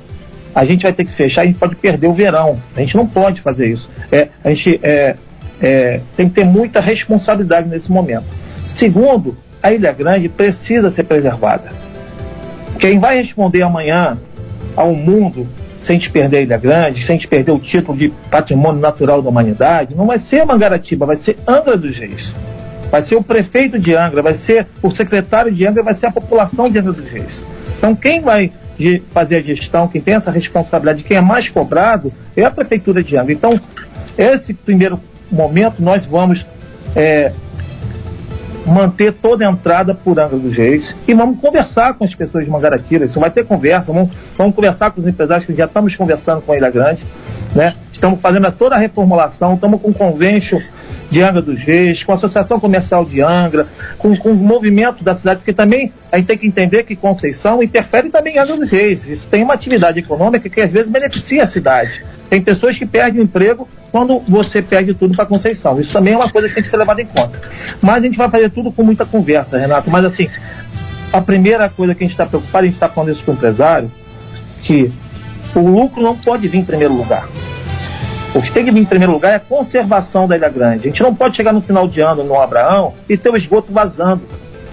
a 0.54 0.64
gente 0.64 0.82
vai 0.82 0.92
ter 0.92 1.04
que 1.04 1.12
fechar, 1.12 1.42
a 1.42 1.46
gente 1.46 1.58
pode 1.58 1.76
perder 1.76 2.06
o 2.06 2.12
verão. 2.12 2.60
A 2.76 2.80
gente 2.80 2.96
não 2.96 3.06
pode 3.06 3.40
fazer 3.40 3.68
isso. 3.68 3.90
É, 4.10 4.28
a 4.42 4.48
gente 4.48 4.80
é, 4.82 5.16
é, 5.60 6.00
tem 6.16 6.28
que 6.28 6.34
ter 6.34 6.44
muita 6.44 6.80
responsabilidade 6.80 7.68
nesse 7.68 7.90
momento. 7.90 8.26
Segundo, 8.64 9.36
a 9.62 9.72
Ilha 9.72 9.92
Grande 9.92 10.28
precisa 10.28 10.90
ser 10.90 11.04
preservada. 11.04 11.72
Quem 12.78 12.98
vai 12.98 13.16
responder 13.16 13.62
amanhã 13.62 14.18
ao 14.76 14.94
mundo 14.94 15.46
sem 15.80 15.96
gente 15.98 16.10
perder 16.10 16.38
a 16.38 16.40
Ilha 16.42 16.58
Grande, 16.58 17.02
sem 17.02 17.16
gente 17.16 17.28
perder 17.28 17.52
o 17.52 17.58
título 17.58 17.96
de 17.96 18.12
patrimônio 18.30 18.80
natural 18.80 19.22
da 19.22 19.28
humanidade, 19.28 19.94
não 19.94 20.06
vai 20.06 20.18
ser 20.18 20.44
Mangaratiba, 20.44 21.06
vai 21.06 21.16
ser 21.16 21.36
Angra 21.46 21.76
dos 21.76 21.96
Reis. 21.96 22.34
Vai 22.90 23.02
ser 23.02 23.16
o 23.16 23.22
prefeito 23.22 23.78
de 23.78 23.94
Angra, 23.94 24.22
vai 24.22 24.34
ser 24.34 24.66
o 24.82 24.90
secretário 24.90 25.52
de 25.52 25.66
Angra, 25.66 25.82
vai 25.82 25.94
ser 25.94 26.06
a 26.06 26.10
população 26.10 26.68
de 26.70 26.78
Angra 26.78 26.92
dos 26.92 27.08
Reis. 27.08 27.44
Então, 27.76 27.94
quem 27.94 28.20
vai 28.20 28.50
de 28.78 29.02
fazer 29.12 29.36
a 29.36 29.42
gestão, 29.42 29.88
quem 29.88 30.00
tem 30.00 30.14
essa 30.14 30.30
responsabilidade, 30.30 31.02
quem 31.02 31.16
é 31.16 31.20
mais 31.20 31.48
cobrado, 31.48 32.12
é 32.36 32.44
a 32.44 32.50
Prefeitura 32.50 33.02
de 33.02 33.16
Angra. 33.16 33.32
Então, 33.32 33.60
esse 34.16 34.54
primeiro 34.54 35.00
momento, 35.30 35.82
nós 35.82 36.06
vamos 36.06 36.46
é, 36.94 37.32
manter 38.64 39.12
toda 39.12 39.46
a 39.46 39.50
entrada 39.50 39.94
por 39.94 40.18
Angra 40.18 40.38
dos 40.38 40.56
Reis 40.56 40.94
e 41.06 41.14
vamos 41.14 41.40
conversar 41.40 41.94
com 41.94 42.04
as 42.04 42.14
pessoas 42.14 42.44
de 42.44 42.50
Mangaratiba. 42.50 43.04
Isso 43.04 43.18
vai 43.18 43.30
ter 43.30 43.44
conversa, 43.44 43.92
vamos, 43.92 44.10
vamos 44.36 44.54
conversar 44.54 44.92
com 44.92 45.00
os 45.00 45.06
empresários 45.06 45.44
que 45.44 45.54
já 45.54 45.64
estamos 45.64 45.96
conversando 45.96 46.42
com 46.42 46.52
a 46.52 46.56
Ilha 46.56 46.70
Grande. 46.70 47.04
Né? 47.54 47.74
Estamos 47.92 48.20
fazendo 48.20 48.50
toda 48.52 48.76
a 48.76 48.78
reformulação, 48.78 49.54
estamos 49.54 49.80
com 49.80 49.92
convênio 49.92 50.42
de 51.10 51.22
Angra 51.22 51.40
dos 51.40 51.58
Reis, 51.58 52.02
com 52.02 52.12
a 52.12 52.14
Associação 52.14 52.60
Comercial 52.60 53.04
de 53.04 53.20
Angra, 53.22 53.66
com, 53.98 54.16
com 54.16 54.30
o 54.30 54.36
movimento 54.36 55.02
da 55.02 55.16
cidade, 55.16 55.40
porque 55.40 55.52
também 55.52 55.92
a 56.12 56.18
gente 56.18 56.26
tem 56.26 56.38
que 56.38 56.46
entender 56.46 56.84
que 56.84 56.94
Conceição 56.94 57.62
interfere 57.62 58.10
também 58.10 58.36
em 58.36 58.38
Angra 58.38 58.56
dos 58.56 58.70
Reis. 58.70 59.08
Isso 59.08 59.28
tem 59.28 59.42
uma 59.42 59.54
atividade 59.54 59.98
econômica 59.98 60.48
que 60.48 60.60
às 60.60 60.70
vezes 60.70 60.90
beneficia 60.90 61.42
a 61.42 61.46
cidade. 61.46 62.02
Tem 62.28 62.42
pessoas 62.42 62.76
que 62.76 62.84
perdem 62.84 63.20
o 63.20 63.24
emprego 63.24 63.66
quando 63.90 64.20
você 64.28 64.60
perde 64.60 64.94
tudo 64.94 65.16
para 65.16 65.24
Conceição. 65.24 65.80
Isso 65.80 65.92
também 65.92 66.12
é 66.12 66.16
uma 66.16 66.30
coisa 66.30 66.48
que 66.48 66.54
tem 66.54 66.62
que 66.62 66.68
ser 66.68 66.76
levada 66.76 67.00
em 67.00 67.06
conta. 67.06 67.40
Mas 67.80 67.96
a 67.96 68.06
gente 68.06 68.18
vai 68.18 68.30
fazer 68.30 68.50
tudo 68.50 68.70
com 68.70 68.82
muita 68.82 69.06
conversa, 69.06 69.58
Renato. 69.58 69.90
Mas 69.90 70.04
assim, 70.04 70.28
a 71.12 71.20
primeira 71.20 71.68
coisa 71.68 71.94
que 71.94 72.04
a 72.04 72.06
gente 72.06 72.12
está 72.12 72.26
preocupado, 72.26 72.64
a 72.64 72.66
gente 72.66 72.74
está 72.74 72.88
falando 72.88 73.12
isso 73.12 73.22
com 73.24 73.32
o 73.32 73.34
empresário, 73.34 73.90
que 74.62 74.92
o 75.54 75.60
lucro 75.60 76.02
não 76.02 76.16
pode 76.16 76.46
vir 76.48 76.58
em 76.58 76.64
primeiro 76.64 76.94
lugar. 76.94 77.26
O 78.38 78.40
que 78.40 78.52
tem 78.52 78.64
que 78.64 78.70
vir 78.70 78.82
em 78.82 78.84
primeiro 78.84 79.12
lugar 79.12 79.32
é 79.32 79.34
a 79.34 79.40
conservação 79.40 80.28
da 80.28 80.36
Ilha 80.36 80.48
Grande. 80.48 80.86
A 80.86 80.90
gente 80.92 81.02
não 81.02 81.12
pode 81.12 81.36
chegar 81.36 81.52
no 81.52 81.60
final 81.60 81.88
de 81.88 82.00
ano 82.00 82.22
no 82.22 82.40
Abraão 82.40 82.94
e 83.08 83.16
ter 83.16 83.30
o 83.30 83.36
esgoto 83.36 83.72
vazando. 83.72 84.22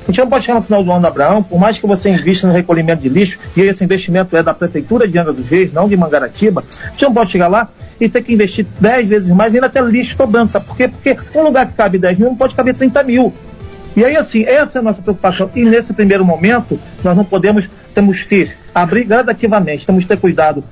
A 0.04 0.06
gente 0.06 0.20
não 0.20 0.30
pode 0.30 0.46
chegar 0.46 0.60
no 0.60 0.62
final 0.64 0.84
do 0.84 0.92
ano 0.92 1.00
no 1.00 1.08
Abraão, 1.08 1.42
por 1.42 1.60
mais 1.60 1.80
que 1.80 1.88
você 1.88 2.12
invista 2.12 2.46
no 2.46 2.54
recolhimento 2.54 3.02
de 3.02 3.10
lixo, 3.10 3.40
e 3.58 3.62
esse 3.62 3.84
investimento 3.84 4.38
é 4.38 4.44
da 4.44 4.54
Prefeitura 4.54 5.08
de 5.08 5.18
Angra 5.18 5.34
dos 5.34 5.48
Reis, 5.48 5.74
não 5.74 5.90
de 5.90 5.98
Mangaratiba, 5.98 6.64
a 6.80 6.90
gente 6.90 7.02
não 7.02 7.12
pode 7.12 7.32
chegar 7.32 7.48
lá 7.48 7.68
e 8.00 8.08
ter 8.08 8.22
que 8.22 8.36
investir 8.36 8.68
10 8.80 9.10
vezes 9.10 9.32
mais 9.32 9.56
e 9.56 9.58
ainda 9.58 9.68
ter 9.68 9.84
lixo 9.84 10.16
sobrando. 10.16 10.52
Sabe 10.52 10.68
por 10.68 10.78
quê? 10.78 10.88
Porque 10.88 11.18
um 11.34 11.42
lugar 11.42 11.66
que 11.66 11.74
cabe 11.74 11.98
10 11.98 12.20
mil 12.20 12.30
não 12.30 12.38
pode 12.38 12.54
caber 12.54 12.76
30 12.76 13.02
mil. 13.02 13.34
E 13.96 14.06
aí, 14.06 14.16
assim, 14.16 14.44
essa 14.44 14.78
é 14.78 14.80
a 14.80 14.84
nossa 14.84 15.02
preocupação. 15.02 15.50
E 15.56 15.66
nesse 15.66 15.92
primeiro 15.92 16.24
momento, 16.24 16.80
nós 17.04 17.18
não 17.18 17.26
podemos, 17.26 17.68
temos 17.96 18.22
que 18.22 18.48
abrir 18.76 19.06
gradativamente, 19.06 19.88
temos 19.88 20.04
que 20.04 20.10
ter 20.10 20.18
cuidado 20.18 20.64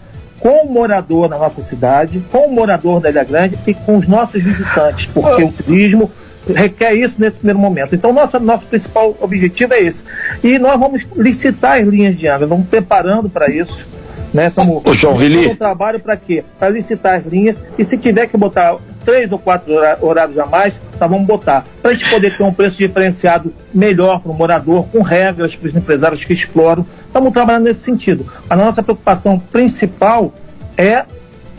com 0.44 0.66
o 0.66 0.70
morador 0.70 1.30
da 1.30 1.38
nossa 1.38 1.64
cidade, 1.64 2.22
com 2.30 2.48
o 2.48 2.54
morador 2.54 3.00
da 3.00 3.10
Ilha 3.10 3.24
Grande 3.24 3.58
e 3.66 3.74
com 3.74 3.96
os 3.96 4.06
nossos 4.06 4.44
visitantes, 4.44 5.06
porque 5.06 5.42
o 5.42 5.54
turismo 5.54 6.12
requer 6.46 6.94
isso 6.96 7.16
nesse 7.18 7.38
primeiro 7.38 7.58
momento. 7.58 7.96
Então, 7.96 8.12
nosso, 8.12 8.38
nosso 8.42 8.66
principal 8.66 9.16
objetivo 9.22 9.74
é 9.74 9.82
esse. 9.82 10.04
E 10.44 10.60
nós 10.60 10.78
vamos 10.78 11.08
licitar 11.16 11.80
as 11.80 11.88
linhas 11.88 12.20
de 12.20 12.28
água, 12.28 12.46
vamos 12.46 12.68
preparando 12.68 13.30
para 13.30 13.50
isso. 13.50 13.88
Né? 14.34 14.48
Estamos 14.48 14.84
fazendo 14.84 15.52
um 15.52 15.56
trabalho 15.56 16.02
para 16.02 16.18
quê? 16.18 16.44
Para 16.60 16.70
licitar 16.70 17.20
as 17.20 17.26
linhas 17.26 17.62
e 17.78 17.86
se 17.86 17.98
tiver 17.98 18.28
que 18.28 18.36
botar 18.36 18.76
três 19.04 19.32
ou 19.32 19.40
quatro 19.40 19.74
horários 20.02 20.38
a 20.38 20.46
mais, 20.46 20.82
tá, 20.98 21.08
vamos 21.08 21.28
botar. 21.28 21.66
Para 21.82 21.92
a 21.92 21.94
gente 21.94 22.10
poder 22.10 22.36
ter 22.36 22.44
um 22.44 22.54
preço 22.54 22.78
diferenciado 22.78 23.54
melhor 23.74 24.20
para 24.20 24.32
o 24.32 24.36
morador, 24.36 24.88
com 24.88 25.02
regras 25.02 25.56
para 25.56 25.68
os 25.68 25.76
empresários 25.76 26.24
que 26.24 26.34
exploram. 26.34 26.86
Estamos 27.06 27.34
trabalhando 27.34 27.66
nesse 27.66 27.82
sentido. 27.82 28.26
A 28.50 28.56
nossa 28.56 28.82
preocupação 28.82 29.40
principal 29.40 30.34
é 30.78 31.06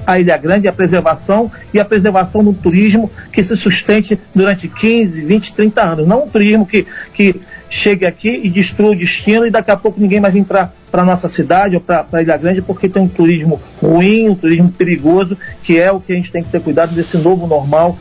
a 0.07 0.19
Ilha 0.19 0.37
Grande, 0.37 0.69
a 0.69 0.73
preservação 0.73 1.51
e 1.73 1.81
a 1.81 1.85
preservação 1.85 2.45
do 2.45 2.53
turismo 2.53 3.11
que 3.33 3.43
se 3.43 3.57
sustente 3.57 4.19
durante 4.35 4.69
15, 4.69 5.25
20, 5.25 5.55
30 5.55 5.83
anos. 5.83 6.07
Não 6.07 6.25
um 6.25 6.29
turismo 6.29 6.67
que, 6.67 6.87
que 7.15 7.41
chegue 7.75 8.07
aqui 8.07 8.41
e 8.43 8.49
destrua 8.49 8.93
o 8.93 8.97
destino 8.97 9.47
e 9.47 9.51
daqui 9.51 9.71
a 9.71 9.77
pouco 9.77 10.01
ninguém 10.01 10.21
mais 10.21 10.33
vem 10.33 10.45
para 10.45 10.71
a 10.93 11.05
nossa 11.05 11.29
cidade 11.29 11.75
ou 11.75 11.81
para 11.81 12.07
a 12.13 12.23
Ilha 12.23 12.37
Grande 12.37 12.63
porque 12.63 12.89
tem 12.89 13.03
um 13.03 13.09
turismo 13.09 13.61
ruim, 13.83 14.29
um 14.29 14.35
turismo 14.35 14.71
perigoso, 14.71 15.37
que 15.63 15.79
é 15.79 15.91
o 15.91 16.01
que 16.01 16.13
a 16.13 16.17
gente 16.17 16.31
tem 16.31 16.43
que 16.43 16.51
ter 16.51 16.61
cuidado 16.61 16.95
desse 16.95 17.19
novo 17.19 17.47
normal, 17.47 17.99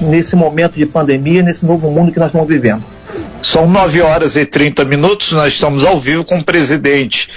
nesse 0.00 0.34
momento 0.34 0.74
de 0.74 0.84
pandemia, 0.84 1.42
nesse 1.42 1.64
novo 1.64 1.88
mundo 1.90 2.10
que 2.10 2.18
nós 2.18 2.28
estamos 2.28 2.48
vivendo. 2.48 2.82
São 3.40 3.68
9 3.68 4.00
horas 4.00 4.36
e 4.36 4.44
30 4.44 4.84
minutos, 4.84 5.30
nós 5.30 5.52
estamos 5.52 5.84
ao 5.84 6.00
vivo 6.00 6.24
com 6.24 6.38
o 6.38 6.44
presidente 6.44 7.28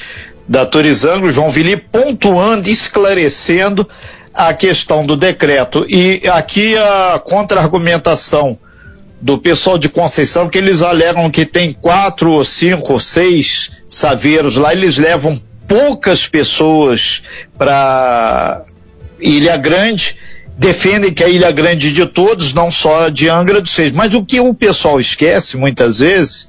da 0.47 0.65
Turizangro, 0.65 1.31
João 1.31 1.51
Vili, 1.51 1.77
pontuando, 1.77 2.69
esclarecendo 2.69 3.87
a 4.33 4.53
questão 4.53 5.05
do 5.05 5.15
decreto. 5.15 5.85
E 5.87 6.27
aqui 6.27 6.75
a 6.75 7.21
contra-argumentação 7.23 8.57
do 9.21 9.37
pessoal 9.37 9.77
de 9.77 9.89
Conceição, 9.89 10.49
que 10.49 10.57
eles 10.57 10.81
alegam 10.81 11.29
que 11.29 11.45
tem 11.45 11.73
quatro 11.73 12.31
ou 12.31 12.45
cinco 12.45 12.93
ou 12.93 12.99
seis 12.99 13.71
saveiros 13.87 14.55
lá, 14.55 14.73
eles 14.73 14.97
levam 14.97 15.39
poucas 15.67 16.27
pessoas 16.27 17.23
para 17.57 18.63
Ilha 19.19 19.57
Grande, 19.57 20.15
defendem 20.57 21.13
que 21.13 21.23
a 21.23 21.29
Ilha 21.29 21.51
Grande 21.51 21.91
de 21.91 22.05
todos, 22.05 22.53
não 22.53 22.71
só 22.71 23.09
de 23.09 23.27
Angra 23.27 23.59
dos 23.61 23.75
Reis. 23.75 23.91
Mas 23.91 24.13
o 24.13 24.23
que 24.23 24.39
o 24.39 24.53
pessoal 24.53 24.99
esquece 24.99 25.57
muitas 25.57 25.99
vezes 25.99 26.47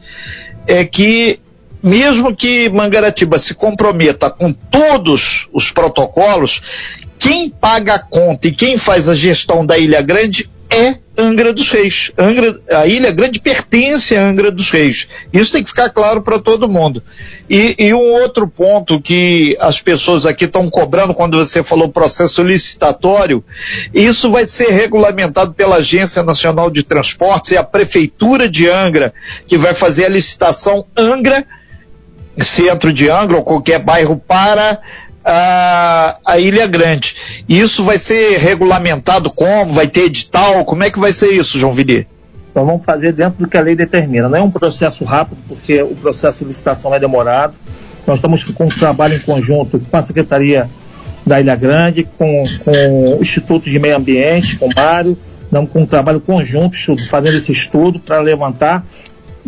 é 0.66 0.84
que 0.84 1.40
mesmo 1.82 2.34
que 2.34 2.68
Mangaratiba 2.68 3.38
se 3.38 3.54
comprometa 3.54 4.30
com 4.30 4.52
todos 4.52 5.48
os 5.52 5.70
protocolos, 5.70 6.60
quem 7.18 7.48
paga 7.48 7.94
a 7.94 7.98
conta 7.98 8.48
e 8.48 8.52
quem 8.52 8.76
faz 8.76 9.08
a 9.08 9.14
gestão 9.14 9.64
da 9.64 9.78
Ilha 9.78 10.02
Grande 10.02 10.50
é 10.70 10.96
Angra 11.18 11.52
dos 11.52 11.68
Reis. 11.70 12.12
Angra, 12.16 12.60
a 12.70 12.86
Ilha 12.86 13.10
Grande 13.10 13.40
pertence 13.40 14.16
a 14.16 14.24
Angra 14.24 14.52
dos 14.52 14.70
Reis. 14.70 15.08
Isso 15.32 15.50
tem 15.50 15.64
que 15.64 15.70
ficar 15.70 15.90
claro 15.90 16.22
para 16.22 16.38
todo 16.38 16.68
mundo. 16.68 17.02
E, 17.50 17.74
e, 17.76 17.92
um 17.92 18.12
outro 18.22 18.46
ponto 18.46 19.00
que 19.00 19.56
as 19.58 19.80
pessoas 19.80 20.24
aqui 20.24 20.44
estão 20.44 20.70
cobrando 20.70 21.12
quando 21.12 21.36
você 21.36 21.64
falou 21.64 21.88
processo 21.88 22.42
licitatório, 22.42 23.42
isso 23.92 24.30
vai 24.30 24.46
ser 24.46 24.68
regulamentado 24.68 25.54
pela 25.54 25.76
Agência 25.76 26.22
Nacional 26.22 26.70
de 26.70 26.84
Transportes 26.84 27.50
e 27.50 27.56
a 27.56 27.64
Prefeitura 27.64 28.48
de 28.48 28.68
Angra, 28.68 29.12
que 29.46 29.58
vai 29.58 29.74
fazer 29.74 30.04
a 30.04 30.10
licitação 30.10 30.86
Angra, 30.96 31.44
centro 32.40 32.92
de 32.92 33.10
Angra 33.10 33.38
ou 33.38 33.42
qualquer 33.42 33.80
bairro 33.80 34.16
para 34.16 34.80
a, 35.30 36.18
a 36.24 36.38
Ilha 36.38 36.66
Grande. 36.66 37.14
Isso 37.46 37.84
vai 37.84 37.98
ser 37.98 38.38
regulamentado 38.38 39.30
como? 39.30 39.74
Vai 39.74 39.86
ter 39.86 40.04
edital? 40.04 40.64
Como 40.64 40.82
é 40.82 40.90
que 40.90 40.98
vai 40.98 41.12
ser 41.12 41.32
isso, 41.32 41.58
João 41.58 41.74
Vili? 41.74 42.06
Então 42.50 42.64
vamos 42.64 42.84
fazer 42.84 43.12
dentro 43.12 43.38
do 43.38 43.46
que 43.48 43.56
a 43.58 43.60
lei 43.60 43.76
determina. 43.76 44.28
Não 44.28 44.38
é 44.38 44.42
um 44.42 44.50
processo 44.50 45.04
rápido, 45.04 45.38
porque 45.46 45.82
o 45.82 45.94
processo 45.94 46.40
de 46.40 46.46
licitação 46.46 46.94
é 46.94 46.98
demorado. 46.98 47.54
Nós 48.06 48.18
estamos 48.18 48.42
com 48.42 48.64
um 48.64 48.68
trabalho 48.68 49.14
em 49.14 49.20
conjunto 49.20 49.78
com 49.78 49.96
a 49.96 50.02
Secretaria 50.02 50.68
da 51.26 51.38
Ilha 51.38 51.54
Grande, 51.54 52.08
com, 52.16 52.44
com 52.64 53.18
o 53.18 53.22
Instituto 53.22 53.68
de 53.68 53.78
Meio 53.78 53.96
Ambiente, 53.96 54.56
com 54.56 54.66
o 54.66 54.70
Mário, 54.74 55.16
estamos 55.44 55.70
com 55.70 55.82
um 55.82 55.86
trabalho 55.86 56.20
conjunto, 56.20 56.74
fazendo 57.10 57.36
esse 57.36 57.52
estudo 57.52 58.00
para 58.00 58.18
levantar 58.20 58.82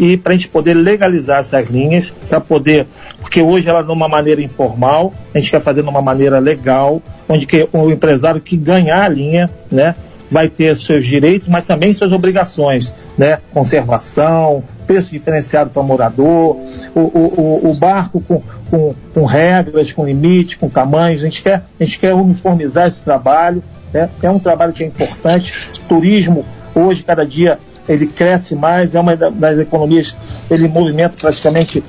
e 0.00 0.16
para 0.16 0.32
a 0.32 0.34
gente 0.34 0.48
poder 0.48 0.72
legalizar 0.72 1.40
essas 1.40 1.68
linhas, 1.68 2.10
para 2.26 2.40
poder, 2.40 2.86
porque 3.20 3.42
hoje 3.42 3.68
ela 3.68 3.82
de 3.82 3.92
uma 3.92 4.08
maneira 4.08 4.40
informal, 4.40 5.12
a 5.34 5.38
gente 5.38 5.50
quer 5.50 5.60
fazer 5.60 5.82
de 5.82 5.88
uma 5.90 6.00
maneira 6.00 6.38
legal, 6.38 7.02
onde 7.28 7.46
que 7.46 7.68
o 7.70 7.90
empresário 7.90 8.40
que 8.40 8.56
ganhar 8.56 9.04
a 9.04 9.08
linha, 9.08 9.50
né, 9.70 9.94
vai 10.30 10.48
ter 10.48 10.74
seus 10.74 11.04
direitos, 11.04 11.48
mas 11.48 11.66
também 11.66 11.92
suas 11.92 12.12
obrigações, 12.12 12.94
né, 13.18 13.40
conservação, 13.52 14.64
preço 14.86 15.10
diferenciado 15.10 15.68
para 15.68 15.82
morador, 15.82 16.56
o, 16.94 17.00
o, 17.00 17.70
o 17.70 17.78
barco 17.78 18.22
com, 18.22 18.42
com, 18.70 18.94
com, 19.12 19.24
regras, 19.26 19.92
com 19.92 20.06
limite, 20.06 20.56
com 20.56 20.70
tamanhos, 20.70 21.20
a 21.22 21.26
gente 21.26 21.42
quer, 21.42 21.62
a 21.78 21.84
gente 21.84 21.98
quer 21.98 22.14
uniformizar 22.14 22.86
esse 22.86 23.02
trabalho, 23.02 23.62
né, 23.92 24.08
é 24.22 24.30
um 24.30 24.38
trabalho 24.38 24.72
que 24.72 24.82
é 24.82 24.86
importante, 24.86 25.52
turismo 25.86 26.46
hoje, 26.74 27.02
cada 27.02 27.26
dia 27.26 27.58
ele 27.92 28.06
cresce 28.06 28.54
mais, 28.54 28.94
é 28.94 29.00
uma 29.00 29.16
das 29.16 29.58
economias, 29.58 30.16
ele 30.48 30.68
movimenta 30.68 31.16
praticamente 31.20 31.82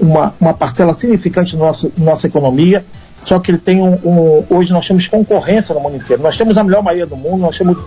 uma, 0.00 0.34
uma 0.38 0.52
parcela 0.52 0.92
significante 0.92 1.56
da 1.56 1.64
nossa, 1.64 1.90
nossa 1.96 2.26
economia, 2.26 2.84
só 3.24 3.38
que 3.38 3.50
ele 3.50 3.58
tem 3.58 3.80
um, 3.80 3.94
um, 4.04 4.44
Hoje 4.50 4.70
nós 4.70 4.86
temos 4.86 5.08
concorrência 5.08 5.74
no 5.74 5.80
mundo 5.80 5.96
inteiro. 5.96 6.22
Nós 6.22 6.36
temos 6.36 6.58
a 6.58 6.62
melhor 6.62 6.82
Bahia 6.82 7.06
do 7.06 7.16
mundo, 7.16 7.38
nós 7.38 7.56
temos 7.56 7.78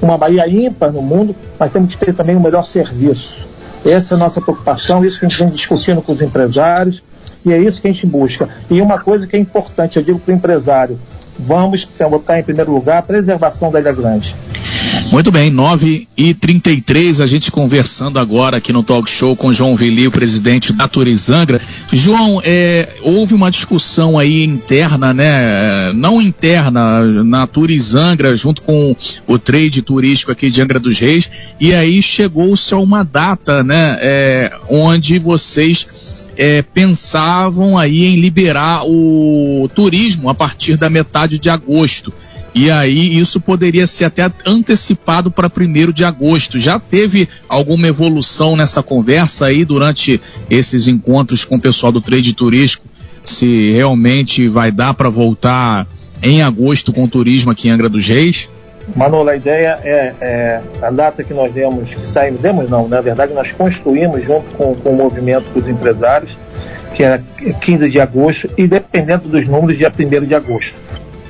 uma 0.00 0.16
Bahia 0.16 0.48
ímpar 0.48 0.90
no 0.90 1.02
mundo, 1.02 1.36
mas 1.58 1.70
temos 1.70 1.94
que 1.94 2.06
ter 2.06 2.14
também 2.14 2.34
o 2.34 2.38
um 2.38 2.42
melhor 2.42 2.64
serviço. 2.64 3.46
Essa 3.84 4.14
é 4.14 4.16
a 4.16 4.18
nossa 4.18 4.40
preocupação, 4.40 5.04
isso 5.04 5.20
que 5.20 5.26
a 5.26 5.28
gente 5.28 5.38
vem 5.38 5.50
discutindo 5.50 6.00
com 6.00 6.12
os 6.12 6.22
empresários, 6.22 7.02
e 7.44 7.52
é 7.52 7.58
isso 7.58 7.80
que 7.80 7.88
a 7.88 7.92
gente 7.92 8.06
busca. 8.06 8.48
E 8.70 8.80
uma 8.80 8.98
coisa 8.98 9.26
que 9.26 9.36
é 9.36 9.38
importante, 9.38 9.98
eu 9.98 10.02
digo 10.02 10.18
para 10.18 10.32
o 10.32 10.34
empresário, 10.34 10.98
vamos 11.38 11.86
botar 12.10 12.40
em 12.40 12.42
primeiro 12.42 12.72
lugar 12.72 12.98
a 12.98 13.02
preservação 13.02 13.70
da 13.70 13.78
Ilha 13.78 13.92
Grande. 13.92 14.34
Muito 15.10 15.30
bem, 15.30 15.50
9 15.50 16.08
e 16.16 16.34
33 16.34 17.20
a 17.20 17.26
gente 17.26 17.50
conversando 17.50 18.18
agora 18.18 18.56
aqui 18.56 18.72
no 18.72 18.82
Talk 18.82 19.08
Show 19.08 19.36
com 19.36 19.52
João 19.52 19.76
Vili, 19.76 20.06
o 20.08 20.10
presidente 20.10 20.72
da 20.72 20.88
Turizangra. 20.88 21.60
João, 21.92 22.40
é, 22.44 22.96
houve 23.02 23.32
uma 23.32 23.50
discussão 23.50 24.18
aí 24.18 24.44
interna, 24.44 25.14
né? 25.14 25.92
Não 25.94 26.20
interna, 26.20 27.04
na 27.22 27.46
Turizangra, 27.46 28.36
junto 28.36 28.62
com 28.62 28.94
o 29.26 29.38
trade 29.38 29.80
turístico 29.80 30.32
aqui 30.32 30.50
de 30.50 30.60
Angra 30.60 30.80
dos 30.80 30.98
Reis, 30.98 31.30
e 31.60 31.72
aí 31.72 32.02
chegou-se 32.02 32.74
a 32.74 32.76
uma 32.76 33.04
data, 33.04 33.62
né? 33.62 33.96
É, 34.00 34.58
onde 34.68 35.18
vocês 35.18 35.86
é, 36.36 36.62
pensavam 36.62 37.78
aí 37.78 38.04
em 38.04 38.20
liberar 38.20 38.82
o 38.84 39.68
turismo 39.74 40.28
a 40.28 40.34
partir 40.34 40.76
da 40.76 40.90
metade 40.90 41.38
de 41.38 41.48
agosto. 41.48 42.12
E 42.56 42.70
aí 42.70 43.18
isso 43.18 43.38
poderia 43.38 43.86
ser 43.86 44.06
até 44.06 44.32
antecipado 44.46 45.30
para 45.30 45.46
1 45.46 45.92
de 45.92 46.02
agosto. 46.06 46.58
Já 46.58 46.80
teve 46.80 47.28
alguma 47.46 47.86
evolução 47.86 48.56
nessa 48.56 48.82
conversa 48.82 49.44
aí 49.44 49.62
durante 49.62 50.18
esses 50.48 50.88
encontros 50.88 51.44
com 51.44 51.56
o 51.56 51.60
pessoal 51.60 51.92
do 51.92 52.00
trade 52.00 52.32
turístico? 52.32 52.88
Se 53.22 53.72
realmente 53.72 54.48
vai 54.48 54.72
dar 54.72 54.94
para 54.94 55.10
voltar 55.10 55.86
em 56.22 56.40
agosto 56.40 56.94
com 56.94 57.04
o 57.04 57.08
turismo 57.08 57.50
aqui 57.50 57.68
em 57.68 57.72
Angra 57.72 57.90
dos 57.90 58.08
Reis? 58.08 58.48
Manolo, 58.94 59.28
a 59.28 59.36
ideia 59.36 59.78
é, 59.84 60.14
é, 60.18 60.60
a 60.80 60.90
data 60.90 61.22
que 61.22 61.34
nós 61.34 61.52
demos, 61.52 61.94
que 61.94 62.06
saímos, 62.06 62.40
demos 62.40 62.70
não, 62.70 62.88
na 62.88 63.02
verdade 63.02 63.34
nós 63.34 63.52
construímos 63.52 64.24
junto 64.24 64.48
com, 64.56 64.74
com 64.76 64.90
o 64.92 64.96
movimento 64.96 65.50
dos 65.52 65.68
empresários, 65.68 66.38
que 66.94 67.04
é 67.04 67.20
15 67.60 67.90
de 67.90 68.00
agosto, 68.00 68.48
e 68.56 68.66
dependendo 68.66 69.28
dos 69.28 69.46
números, 69.46 69.76
dia 69.76 69.92
1 69.92 70.24
de 70.24 70.34
agosto. 70.34 70.74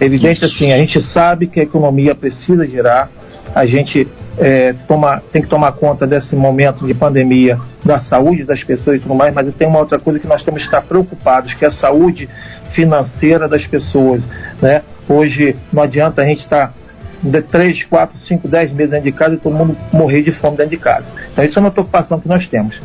Evidente 0.01 0.45
assim, 0.45 0.73
a 0.73 0.79
gente 0.79 1.03
sabe 1.03 1.47
que 1.47 1.61
a 1.61 1.63
economia 1.63 2.15
precisa 2.15 2.67
girar, 2.67 3.11
a 3.55 3.65
gente 3.65 4.07
é, 4.39 4.75
toma, 4.87 5.23
tem 5.33 5.41
que 5.41 5.49
tomar 5.49 5.73
conta 5.73 6.07
desse 6.07 6.37
momento 6.37 6.87
de 6.87 6.93
pandemia, 6.93 7.59
da 7.85 7.99
saúde 7.99 8.45
das 8.45 8.63
pessoas 8.63 8.97
e 8.97 9.01
tudo 9.01 9.15
mais, 9.15 9.33
mas 9.33 9.53
tem 9.55 9.67
uma 9.67 9.79
outra 9.79 9.99
coisa 9.99 10.19
que 10.19 10.27
nós 10.27 10.43
temos 10.43 10.63
que 10.63 10.69
estar 10.69 10.83
preocupados, 10.83 11.55
que 11.55 11.65
é 11.65 11.69
a 11.69 11.71
saúde 11.71 12.29
financeira 12.69 13.49
das 13.49 13.67
pessoas. 13.67 14.21
Né? 14.61 14.83
Hoje 15.09 15.57
não 15.73 15.83
adianta 15.83 16.21
a 16.23 16.25
gente 16.27 16.41
estar 16.41 16.75
de 17.23 17.43
3, 17.43 17.85
4, 17.85 18.19
5, 18.19 18.49
10 18.49 18.73
meses 18.73 18.91
dentro 18.91 19.05
de 19.05 19.13
casa 19.13 19.35
e 19.35 19.39
todo 19.39 19.55
mundo 19.55 19.77
morrer 19.93 20.23
de 20.23 20.33
fome 20.33 20.57
dentro 20.57 20.71
de 20.71 20.77
casa. 20.77 21.13
Então 21.33 21.45
isso 21.45 21.59
é 21.59 21.61
uma 21.61 21.71
preocupação 21.71 22.21
que 22.21 22.29
nós 22.29 22.47
temos. 22.47 22.81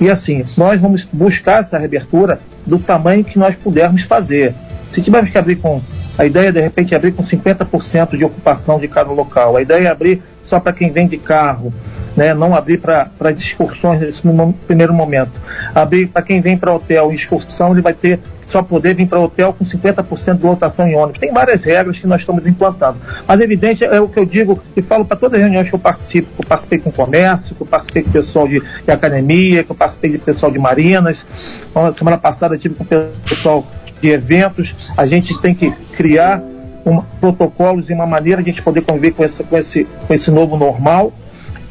E 0.00 0.10
assim, 0.10 0.44
nós 0.56 0.80
vamos 0.80 1.08
buscar 1.12 1.60
essa 1.60 1.78
reabertura 1.78 2.40
do 2.66 2.78
tamanho 2.78 3.24
que 3.24 3.38
nós 3.38 3.54
pudermos 3.54 4.02
fazer. 4.02 4.54
Se 4.90 5.00
tivermos 5.00 5.30
que 5.30 5.38
abrir 5.38 5.56
com. 5.56 5.80
A 6.18 6.26
ideia 6.26 6.52
de 6.52 6.60
repente 6.60 6.92
é 6.92 6.96
abrir 6.96 7.12
com 7.12 7.22
50% 7.22 8.16
de 8.16 8.24
ocupação 8.24 8.78
de 8.78 8.86
cada 8.86 9.10
local. 9.10 9.56
A 9.56 9.62
ideia 9.62 9.88
é 9.88 9.90
abrir 9.90 10.22
só 10.42 10.60
para 10.60 10.72
quem 10.72 10.90
vem 10.90 11.06
de 11.06 11.16
carro, 11.16 11.72
né? 12.16 12.34
não 12.34 12.54
abrir 12.54 12.78
para 12.78 13.30
excursões 13.30 14.00
nesse 14.00 14.22
primeiro 14.66 14.92
momento. 14.92 15.32
Abrir 15.74 16.08
para 16.08 16.22
quem 16.22 16.40
vem 16.40 16.56
para 16.56 16.74
hotel 16.74 17.10
em 17.10 17.14
excursão, 17.14 17.72
ele 17.72 17.80
vai 17.80 17.94
ter 17.94 18.20
só 18.44 18.62
poder 18.62 18.94
vir 18.94 19.06
para 19.06 19.18
hotel 19.18 19.54
com 19.54 19.64
50% 19.64 20.36
de 20.36 20.44
lotação 20.44 20.86
em 20.86 20.94
ônibus. 20.94 21.18
Tem 21.18 21.32
várias 21.32 21.64
regras 21.64 21.98
que 21.98 22.06
nós 22.06 22.20
estamos 22.20 22.46
implantando. 22.46 22.98
Mas 23.26 23.40
evidente 23.40 23.82
é 23.82 23.98
o 23.98 24.08
que 24.08 24.18
eu 24.18 24.26
digo 24.26 24.60
e 24.76 24.82
falo 24.82 25.06
para 25.06 25.16
todas 25.16 25.38
as 25.38 25.42
reuniões 25.42 25.70
que 25.70 25.74
eu 25.74 25.78
participo, 25.78 26.28
que 26.36 26.42
eu 26.42 26.48
participei 26.48 26.78
com 26.78 26.90
o 26.90 26.92
comércio, 26.92 27.54
que 27.54 27.62
eu 27.62 27.66
participei 27.66 28.02
com 28.02 28.10
o 28.10 28.12
pessoal 28.12 28.46
de, 28.46 28.60
de 28.60 28.90
academia, 28.90 29.64
que 29.64 29.70
eu 29.70 29.76
participei 29.76 30.16
o 30.16 30.18
pessoal 30.18 30.52
de 30.52 30.58
marinas. 30.58 31.24
Então, 31.70 31.90
semana 31.94 32.18
passada 32.18 32.54
eu 32.54 32.58
tive 32.58 32.74
com 32.74 32.84
o 32.84 32.86
pessoal 33.26 33.66
de 34.02 34.10
eventos. 34.10 34.74
A 34.96 35.06
gente 35.06 35.40
tem 35.40 35.54
que 35.54 35.70
criar 35.96 36.42
um, 36.84 37.00
protocolos 37.20 37.88
e 37.88 37.94
uma 37.94 38.06
maneira 38.06 38.42
de 38.42 38.50
a 38.50 38.52
gente 38.52 38.62
poder 38.62 38.82
conviver 38.82 39.12
com 39.12 39.24
esse, 39.24 39.44
com, 39.44 39.56
esse, 39.56 39.84
com 40.06 40.12
esse 40.12 40.30
novo 40.30 40.56
normal. 40.56 41.12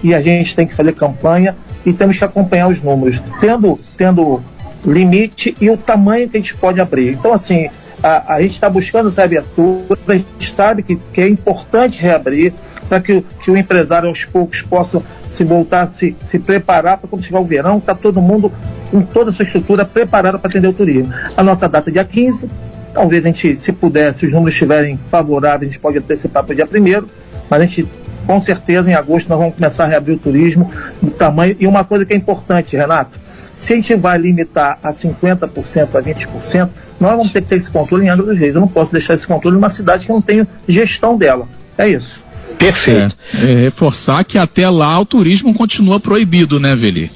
E 0.01 0.15
a 0.15 0.21
gente 0.21 0.55
tem 0.55 0.65
que 0.65 0.73
fazer 0.73 0.93
campanha 0.93 1.55
e 1.85 1.93
temos 1.93 2.17
que 2.17 2.23
acompanhar 2.23 2.69
os 2.69 2.81
números. 2.81 3.21
Tendo, 3.39 3.79
tendo 3.95 4.41
limite 4.83 5.55
e 5.61 5.69
o 5.69 5.77
tamanho 5.77 6.27
que 6.27 6.37
a 6.37 6.39
gente 6.39 6.55
pode 6.55 6.81
abrir. 6.81 7.13
Então, 7.13 7.33
assim, 7.33 7.69
a, 8.01 8.35
a 8.35 8.41
gente 8.41 8.53
está 8.53 8.67
buscando 8.69 9.09
essa 9.09 9.23
abertura, 9.23 9.99
a 10.07 10.13
gente 10.13 10.55
sabe 10.55 10.81
que, 10.81 10.95
que 10.95 11.21
é 11.21 11.27
importante 11.27 12.01
reabrir 12.01 12.53
para 12.89 12.99
que, 12.99 13.23
que 13.43 13.51
o 13.51 13.55
empresário 13.55 14.09
aos 14.09 14.25
poucos 14.25 14.61
possa 14.63 15.01
se 15.27 15.43
voltar, 15.43 15.87
se, 15.87 16.15
se 16.23 16.39
preparar 16.39 16.97
para 16.97 17.07
quando 17.07 17.23
chegar 17.23 17.39
o 17.39 17.45
verão, 17.45 17.77
está 17.77 17.93
todo 17.93 18.19
mundo 18.21 18.51
com 18.91 19.01
toda 19.01 19.29
a 19.29 19.33
sua 19.33 19.43
estrutura 19.43 19.85
preparada 19.85 20.37
para 20.37 20.49
atender 20.49 20.67
o 20.67 20.73
turismo. 20.73 21.11
A 21.35 21.41
nossa 21.41 21.67
data 21.67 21.89
é 21.89 21.93
dia 21.93 22.03
15, 22.03 22.49
talvez 22.93 23.25
a 23.25 23.29
gente, 23.29 23.55
se 23.55 23.71
puder, 23.71 24.13
se 24.13 24.25
os 24.25 24.31
números 24.31 24.53
estiverem 24.53 24.99
favoráveis, 25.09 25.69
a 25.69 25.73
gente 25.73 25.81
pode 25.81 25.97
antecipar 25.97 26.43
para 26.43 26.53
o 26.53 26.55
dia 26.55 26.65
1 26.65 27.07
mas 27.49 27.61
a 27.61 27.65
gente 27.65 27.87
com 28.25 28.39
certeza 28.39 28.89
em 28.89 28.93
agosto 28.93 29.27
nós 29.27 29.39
vamos 29.39 29.55
começar 29.55 29.85
a 29.85 29.87
reabrir 29.87 30.15
o 30.15 30.19
turismo 30.19 30.69
do 31.01 31.11
tamanho. 31.11 31.55
E 31.59 31.67
uma 31.67 31.83
coisa 31.83 32.05
que 32.05 32.13
é 32.13 32.15
importante, 32.15 32.75
Renato, 32.75 33.19
se 33.53 33.73
a 33.73 33.75
gente 33.75 33.95
vai 33.95 34.17
limitar 34.17 34.79
a 34.81 34.93
50%, 34.93 35.95
a 35.95 36.01
20%, 36.01 36.69
nós 36.99 37.17
vamos 37.17 37.31
ter 37.31 37.41
que 37.41 37.49
ter 37.49 37.55
esse 37.55 37.69
controle 37.69 38.05
em 38.05 38.09
Angra 38.09 38.25
dos 38.25 38.37
Reis. 38.37 38.55
Eu 38.55 38.61
não 38.61 38.67
posso 38.67 38.91
deixar 38.91 39.15
esse 39.15 39.27
controle 39.27 39.55
numa 39.55 39.69
cidade 39.69 40.05
que 40.05 40.11
não 40.11 40.21
tenho 40.21 40.47
gestão 40.67 41.17
dela. 41.17 41.47
É 41.77 41.89
isso. 41.89 42.21
Perfeito. 42.57 43.15
É, 43.33 43.51
é 43.51 43.61
reforçar 43.63 44.23
que 44.23 44.37
até 44.37 44.69
lá 44.69 44.99
o 44.99 45.05
turismo 45.05 45.53
continua 45.53 45.99
proibido, 45.99 46.59
né, 46.59 46.75
Veli? 46.75 47.11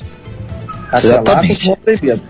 Exatamente. 1.03 1.29
lá 1.29 1.55
continua 1.55 1.77
proibido. 1.77 2.21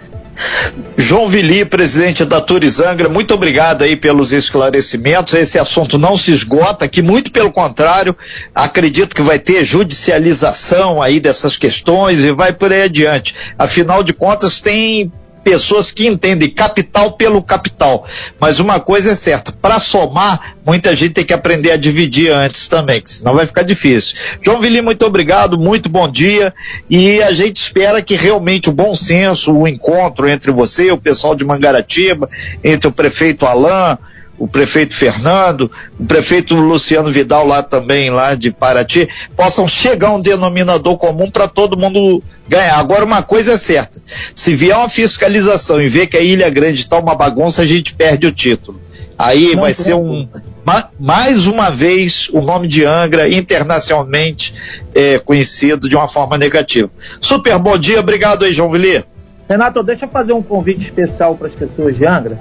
João 0.97 1.29
Vili, 1.29 1.63
presidente 1.63 2.25
da 2.25 2.41
Turizangra, 2.41 3.07
muito 3.07 3.33
obrigado 3.33 3.83
aí 3.83 3.95
pelos 3.95 4.33
esclarecimentos. 4.33 5.33
Esse 5.33 5.57
assunto 5.57 5.97
não 5.97 6.17
se 6.17 6.31
esgota, 6.31 6.87
que 6.87 7.01
muito 7.01 7.31
pelo 7.31 7.51
contrário, 7.51 8.15
acredito 8.53 9.15
que 9.15 9.21
vai 9.21 9.39
ter 9.39 9.63
judicialização 9.63 11.01
aí 11.01 11.19
dessas 11.19 11.55
questões 11.55 12.19
e 12.23 12.31
vai 12.31 12.51
por 12.51 12.71
aí 12.71 12.83
adiante. 12.83 13.33
Afinal 13.57 14.03
de 14.03 14.13
contas, 14.13 14.59
tem 14.59 15.11
pessoas 15.45 15.91
que 15.91 16.07
entendem 16.07 16.49
capital 16.49 17.11
pelo 17.11 17.43
capital. 17.43 18.03
Mas 18.39 18.59
uma 18.59 18.79
coisa 18.79 19.11
é 19.11 19.15
certa, 19.15 19.51
para 19.51 19.77
somar, 19.79 20.55
muita 20.65 20.95
gente 20.95 21.13
tem 21.13 21.23
que 21.23 21.33
aprender 21.33 21.71
a 21.71 21.77
dividir 21.77 22.31
antes 22.31 22.67
também, 22.67 22.99
senão 23.05 23.35
vai 23.35 23.45
ficar 23.45 23.61
difícil. 23.61 24.17
João 24.41 24.59
Vili, 24.59 24.81
muito 24.81 25.05
obrigado, 25.05 25.59
muito 25.59 25.87
bom 25.87 26.09
dia. 26.09 26.51
E 26.89 27.21
a 27.21 27.31
gente 27.31 27.57
espera 27.57 28.01
que 28.01 28.15
realmente 28.15 28.69
o 28.69 28.73
bom 28.73 28.95
senso, 28.95 29.53
o 29.53 29.67
encontro 29.67 30.27
entre 30.27 30.51
você, 30.51 30.91
o 30.91 30.97
pessoal 30.97 31.35
de 31.35 31.45
Mangaratiba, 31.45 32.27
entre 32.63 32.87
o 32.87 32.91
prefeito 32.91 33.45
Alain, 33.45 33.97
o 34.37 34.47
prefeito 34.47 34.95
Fernando, 34.95 35.71
o 35.99 36.05
prefeito 36.05 36.55
Luciano 36.55 37.11
Vidal 37.11 37.47
lá 37.47 37.63
também, 37.63 38.09
lá 38.09 38.35
de 38.35 38.51
Paraty, 38.51 39.07
possam 39.35 39.67
chegar 39.67 40.09
a 40.09 40.15
um 40.15 40.19
denominador 40.19 40.97
comum 40.97 41.29
para 41.29 41.47
todo 41.47 41.77
mundo 41.77 42.21
ganhar. 42.47 42.77
Agora, 42.77 43.05
uma 43.05 43.23
coisa 43.23 43.53
é 43.53 43.57
certa: 43.57 44.01
se 44.33 44.53
vier 44.55 44.75
uma 44.75 44.89
fiscalização 44.89 45.81
e 45.81 45.87
ver 45.87 46.07
que 46.07 46.17
a 46.17 46.21
Ilha 46.21 46.49
Grande 46.49 46.81
está 46.81 46.99
uma 46.99 47.15
bagunça, 47.15 47.61
a 47.61 47.65
gente 47.65 47.93
perde 47.93 48.27
o 48.27 48.31
título. 48.31 48.79
Aí 49.17 49.55
Não, 49.55 49.61
vai 49.61 49.73
ser 49.73 49.93
um. 49.93 50.27
Ma, 50.65 50.89
mais 50.99 51.47
uma 51.47 51.69
vez 51.69 52.27
o 52.33 52.41
nome 52.41 52.67
de 52.67 52.83
Angra 52.83 53.29
internacionalmente 53.29 54.53
é, 54.93 55.19
conhecido 55.19 55.87
de 55.87 55.95
uma 55.95 56.07
forma 56.07 56.37
negativa. 56.37 56.89
Super 57.21 57.57
bom 57.59 57.77
dia, 57.77 57.99
obrigado 57.99 58.43
aí, 58.43 58.53
João 58.53 58.71
Vili. 58.71 59.05
Renato, 59.47 59.83
deixa 59.83 60.05
eu 60.05 60.09
fazer 60.09 60.33
um 60.33 60.41
convite 60.41 60.81
especial 60.81 61.35
para 61.35 61.47
as 61.47 61.53
pessoas 61.53 61.95
de 61.95 62.05
Angra. 62.05 62.37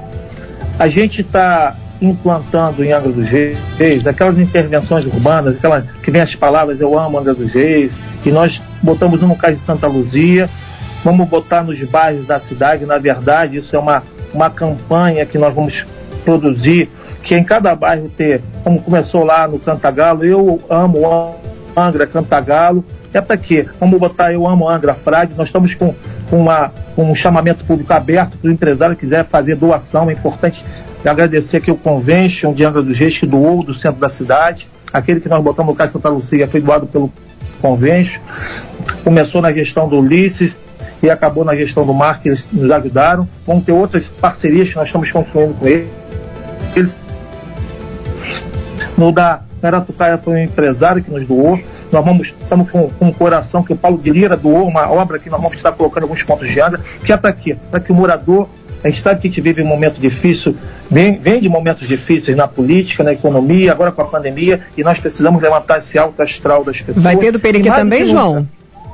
A 0.78 0.88
gente 0.88 1.20
está 1.20 1.76
implantando 2.00 2.84
em 2.84 2.92
Angra 2.92 3.12
dos 3.12 3.28
Reis 3.28 4.06
aquelas 4.06 4.38
intervenções 4.38 5.06
urbanas, 5.06 5.56
aquelas 5.56 5.84
que 6.02 6.10
vem 6.10 6.20
as 6.20 6.34
palavras 6.34 6.80
eu 6.80 6.98
amo 6.98 7.18
Angra 7.18 7.34
dos 7.34 7.52
Reis, 7.52 7.96
e 8.24 8.30
nós 8.30 8.62
botamos 8.82 9.20
no 9.20 9.36
caso 9.36 9.54
de 9.54 9.60
Santa 9.60 9.86
Luzia, 9.86 10.48
vamos 11.04 11.28
botar 11.28 11.62
nos 11.62 11.80
bairros 11.84 12.26
da 12.26 12.40
cidade, 12.40 12.84
na 12.84 12.98
verdade 12.98 13.58
isso 13.58 13.74
é 13.76 13.78
uma, 13.78 14.02
uma 14.32 14.50
campanha 14.50 15.24
que 15.24 15.38
nós 15.38 15.54
vamos 15.54 15.86
produzir, 16.24 16.90
que 17.22 17.34
é 17.34 17.38
em 17.38 17.44
cada 17.44 17.74
bairro 17.74 18.08
ter, 18.08 18.42
como 18.64 18.82
começou 18.82 19.24
lá 19.24 19.46
no 19.46 19.58
Cantagalo, 19.58 20.24
eu 20.24 20.60
amo 20.68 21.36
Angra, 21.76 22.06
Cantagalo, 22.06 22.84
é 23.18 23.20
para 23.20 23.36
quê? 23.36 23.66
Vamos 23.78 23.98
botar 23.98 24.32
Eu 24.32 24.46
Amo 24.46 24.68
Angra 24.68 24.94
Frade, 24.94 25.34
nós 25.36 25.48
estamos 25.48 25.74
com, 25.74 25.94
com, 26.28 26.40
uma, 26.40 26.72
com 26.96 27.10
um 27.10 27.14
chamamento 27.14 27.64
público 27.64 27.92
aberto 27.92 28.36
para 28.38 28.48
o 28.48 28.52
empresário 28.52 28.94
que 28.94 29.00
quiser 29.00 29.24
fazer 29.26 29.56
doação, 29.56 30.10
é 30.10 30.12
importante 30.12 30.64
agradecer 31.08 31.58
aqui 31.58 31.70
o 31.70 31.76
Convention 31.76 32.52
de 32.52 32.64
Angra 32.64 32.82
dos 32.82 32.98
Reis, 32.98 33.18
que 33.18 33.26
doou 33.26 33.62
do 33.62 33.74
centro 33.74 34.00
da 34.00 34.08
cidade. 34.08 34.68
Aquele 34.92 35.20
que 35.20 35.28
nós 35.28 35.42
botamos 35.42 35.72
no 35.72 35.76
Cais 35.76 35.90
Santa 35.90 36.08
Lucia 36.08 36.48
foi 36.48 36.60
doado 36.60 36.86
pelo 36.86 37.12
Convention. 37.60 38.20
Começou 39.02 39.42
na 39.42 39.52
gestão 39.52 39.88
do 39.88 39.98
Ulisses 39.98 40.56
e 41.02 41.10
acabou 41.10 41.44
na 41.44 41.54
gestão 41.54 41.84
do 41.84 41.92
Mar, 41.92 42.20
que 42.20 42.28
eles 42.28 42.48
nos 42.50 42.70
ajudaram. 42.70 43.28
Vamos 43.46 43.64
ter 43.64 43.72
outras 43.72 44.08
parcerias 44.08 44.70
que 44.70 44.76
nós 44.76 44.86
estamos 44.86 45.10
construindo 45.10 45.58
com 45.58 45.66
eles. 45.66 46.96
No 48.96 49.12
da 49.12 49.42
Aratucaia 49.62 50.16
foi 50.16 50.34
um 50.34 50.42
empresário 50.42 51.02
que 51.02 51.10
nos 51.10 51.26
doou. 51.26 51.58
Nós 51.94 52.04
vamos, 52.04 52.34
estamos 52.40 52.68
com, 52.72 52.90
com 52.90 53.06
um 53.06 53.12
coração 53.12 53.62
que 53.62 53.72
o 53.72 53.76
Paulo 53.76 53.98
de 53.98 54.10
Lira 54.10 54.36
doou 54.36 54.66
uma 54.66 54.90
obra 54.90 55.16
que 55.16 55.30
nós 55.30 55.40
vamos 55.40 55.56
estar 55.56 55.70
colocando 55.70 56.02
alguns 56.02 56.24
pontos 56.24 56.48
de 56.48 56.60
Angra, 56.60 56.80
que 57.04 57.12
é 57.12 57.16
para 57.16 57.32
quê? 57.32 57.56
Para 57.70 57.78
que 57.78 57.92
o 57.92 57.94
morador 57.94 58.48
a 58.82 58.88
gente 58.88 59.00
sabe 59.00 59.20
que 59.20 59.28
a 59.28 59.30
gente 59.30 59.40
vive 59.40 59.62
um 59.62 59.66
momento 59.66 60.00
difícil, 60.00 60.56
vem, 60.90 61.16
vem 61.18 61.40
de 61.40 61.48
momentos 61.48 61.86
difíceis 61.86 62.36
na 62.36 62.48
política, 62.48 63.04
na 63.04 63.12
economia, 63.12 63.70
agora 63.70 63.92
com 63.92 64.02
a 64.02 64.04
pandemia, 64.06 64.60
e 64.76 64.82
nós 64.82 64.98
precisamos 64.98 65.40
levantar 65.40 65.78
esse 65.78 65.96
alto 65.96 66.20
astral 66.20 66.64
das 66.64 66.80
pessoas. 66.80 67.02
Vai 67.02 67.16
ter 67.16 67.30
do 67.30 67.38
Periquê 67.38 67.70
também, 67.70 68.04
João? 68.04 68.46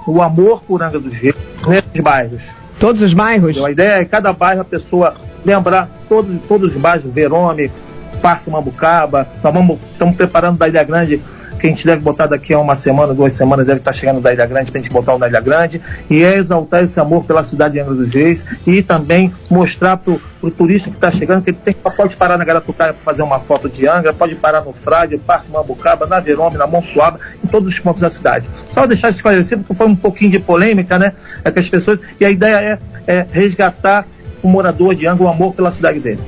O 0.07 0.21
amor 0.21 0.63
por 0.63 0.83
Angra 0.83 1.01
dos 1.01 1.15
Reis, 1.15 1.35
nesses 1.67 2.01
bairros. 2.01 2.43
Todos 2.79 3.01
os 3.01 3.15
bairros? 3.15 3.57
Então, 3.57 3.67
a 3.67 3.71
ideia 3.71 3.95
é 3.95 4.05
cada 4.05 4.33
bairro 4.33 4.61
a 4.61 4.65
pessoa 4.65 5.15
lembrar 5.45 5.89
todos, 6.09 6.39
todos 6.47 6.73
os 6.73 6.81
bairros, 6.81 7.13
Verome, 7.13 7.73
Parque 8.21 8.51
Mambucaba, 8.51 9.27
nós 9.43 9.55
vamos, 9.55 9.79
estamos 9.91 10.15
preparando 10.15 10.59
da 10.59 10.69
Ilha 10.69 10.85
Grande 10.85 11.21
que 11.61 11.67
a 11.67 11.71
gente 11.71 11.85
deve 11.85 12.01
botar 12.01 12.27
daqui 12.27 12.55
a 12.55 12.59
uma 12.59 12.75
semana, 12.75 13.15
duas 13.15 13.35
semanas, 13.35 13.67
deve 13.67 13.81
estar 13.81 13.93
chegando 13.93 14.21
da 14.21 14.33
Ilha 14.33 14.47
Grande, 14.47 14.71
a 14.75 14.79
gente 14.79 14.91
botar 14.91 15.15
o 15.15 15.19
da 15.19 15.29
Ilha 15.29 15.41
Grande, 15.41 15.81
e 16.09 16.23
é 16.23 16.37
exaltar 16.37 16.83
esse 16.83 16.99
amor 16.99 17.25
pela 17.25 17.45
cidade 17.45 17.75
de 17.75 17.81
Angra 17.81 17.95
dos 17.95 18.13
Reis 18.13 18.45
e 18.67 18.83
também 18.83 19.33
mostrar 19.51 19.97
para 19.99 20.15
o 20.43 20.51
turista 20.51 20.89
que 20.89 20.97
está 20.97 21.11
chegando 21.11 21.43
que 21.43 21.51
ele 21.51 21.59
tem, 21.63 21.75
pode 21.75 22.17
parar 22.17 22.39
na 22.39 22.45
Garatucaia 22.45 22.95
para 22.95 23.03
fazer 23.05 23.23
uma 23.23 23.41
foto 23.41 23.69
de 23.69 23.87
Angra, 23.87 24.13
pode 24.13 24.35
parar 24.35 24.63
no 24.63 24.73
Frade, 24.73 25.19
Parque 25.19 25.51
Mambucaba, 25.51 26.07
na 26.07 26.19
Verome, 26.19 26.57
na 26.57 26.67
Monsuaba, 26.67 27.21
em 27.45 27.47
todos 27.47 27.69
os 27.69 27.79
pontos 27.79 28.01
da 28.01 28.09
cidade. 28.09 28.49
Só 28.73 28.87
deixar 28.87 29.11
esclarecido, 29.11 29.63
porque 29.63 29.75
foi 29.75 29.87
um 29.87 29.97
pouquinho 29.97 30.31
de 30.31 30.39
polêmica, 30.39 30.99
né? 30.99 31.13
É 31.45 31.51
que 31.51 31.59
as 31.59 31.69
pessoas. 31.69 32.01
E 32.19 32.25
a 32.25 32.31
ideia 32.31 32.79
é, 33.07 33.13
é 33.19 33.27
resgatar 33.31 34.07
o 34.43 34.49
morador 34.49 34.95
de 34.95 35.07
Angra, 35.07 35.25
o 35.25 35.29
amor 35.29 35.55
pela 35.55 35.71
cidade 35.71 36.01
dele. 36.01 36.21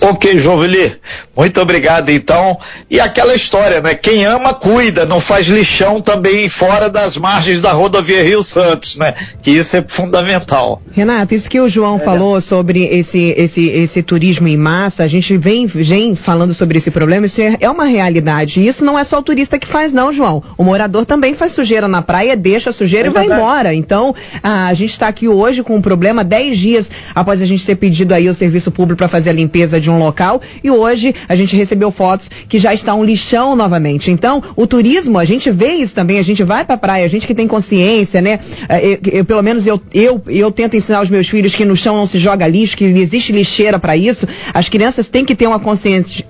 Ok, 0.00 0.38
Joveli, 0.38 0.96
muito 1.36 1.60
obrigado 1.60 2.10
então. 2.10 2.56
E 2.90 3.00
aquela 3.00 3.34
história, 3.34 3.80
né? 3.80 3.94
Quem 3.94 4.24
ama, 4.24 4.54
cuida, 4.54 5.04
não 5.04 5.20
faz 5.20 5.46
lixão 5.46 6.00
também 6.00 6.48
fora 6.48 6.88
das 6.88 7.16
margens 7.16 7.60
da 7.60 7.72
rodovia 7.72 8.22
Rio 8.22 8.42
Santos, 8.42 8.96
né? 8.96 9.14
Que 9.42 9.50
isso 9.50 9.76
é 9.76 9.84
fundamental. 9.86 10.80
Renato, 10.92 11.34
isso 11.34 11.50
que 11.50 11.60
o 11.60 11.68
João 11.68 11.96
é. 11.96 12.00
falou 12.00 12.40
sobre 12.40 12.84
esse, 12.86 13.34
esse, 13.36 13.66
esse 13.68 14.02
turismo 14.02 14.46
em 14.46 14.56
massa, 14.56 15.02
a 15.02 15.06
gente 15.06 15.36
vem, 15.36 15.66
vem 15.66 16.14
falando 16.14 16.54
sobre 16.54 16.78
esse 16.78 16.90
problema, 16.90 17.26
isso 17.26 17.40
é, 17.40 17.56
é 17.60 17.70
uma 17.70 17.84
realidade. 17.84 18.60
E 18.60 18.68
isso 18.68 18.84
não 18.84 18.98
é 18.98 19.04
só 19.04 19.18
o 19.18 19.22
turista 19.22 19.58
que 19.58 19.66
faz, 19.66 19.92
não, 19.92 20.12
João. 20.12 20.42
O 20.56 20.64
morador 20.64 21.04
também 21.04 21.34
faz 21.34 21.52
sujeira 21.52 21.88
na 21.88 22.02
praia, 22.02 22.36
deixa 22.36 22.70
a 22.70 22.72
sujeira 22.72 23.08
é 23.08 23.10
e 23.10 23.14
vai 23.14 23.26
embora. 23.26 23.74
Então, 23.74 24.14
a, 24.42 24.68
a 24.68 24.74
gente 24.74 24.90
está 24.90 25.08
aqui 25.08 25.28
hoje 25.28 25.62
com 25.62 25.76
um 25.76 25.82
problema, 25.82 26.22
10 26.22 26.58
dias 26.58 26.90
após 27.14 27.42
a 27.42 27.46
gente 27.46 27.66
ter 27.66 27.76
pedido 27.76 28.12
aí 28.12 28.28
o 28.28 28.34
serviço 28.34 28.70
público 28.70 28.98
para 28.98 29.08
fazer 29.08 29.30
a 29.30 29.32
limpeza 29.32 29.80
de 29.80 29.87
de 29.88 29.90
um 29.90 29.98
local 29.98 30.40
e 30.62 30.70
hoje 30.70 31.14
a 31.26 31.34
gente 31.34 31.56
recebeu 31.56 31.90
fotos 31.90 32.30
que 32.48 32.58
já 32.58 32.74
está 32.74 32.94
um 32.94 33.02
lixão 33.02 33.56
novamente. 33.56 34.10
Então, 34.10 34.42
o 34.54 34.66
turismo, 34.66 35.18
a 35.18 35.24
gente 35.24 35.50
vê 35.50 35.72
isso 35.72 35.94
também, 35.94 36.18
a 36.18 36.22
gente 36.22 36.44
vai 36.44 36.64
para 36.64 36.74
a 36.74 36.78
praia, 36.78 37.04
a 37.04 37.08
gente 37.08 37.26
que 37.26 37.34
tem 37.34 37.48
consciência, 37.48 38.20
né? 38.20 38.38
É, 38.68 38.86
eu, 38.86 38.98
eu, 39.12 39.24
pelo 39.24 39.42
menos 39.42 39.66
eu, 39.66 39.80
eu, 39.92 40.22
eu 40.28 40.52
tento 40.52 40.76
ensinar 40.76 41.00
os 41.02 41.10
meus 41.10 41.28
filhos 41.28 41.54
que 41.54 41.64
no 41.64 41.76
chão 41.76 41.96
não 41.96 42.06
se 42.06 42.18
joga 42.18 42.46
lixo, 42.46 42.76
que 42.76 42.84
existe 42.84 43.32
lixeira 43.32 43.78
para 43.78 43.96
isso. 43.96 44.26
As 44.52 44.68
crianças 44.68 45.08
têm 45.08 45.24
que 45.24 45.34
ter 45.34 45.46
uma 45.46 45.60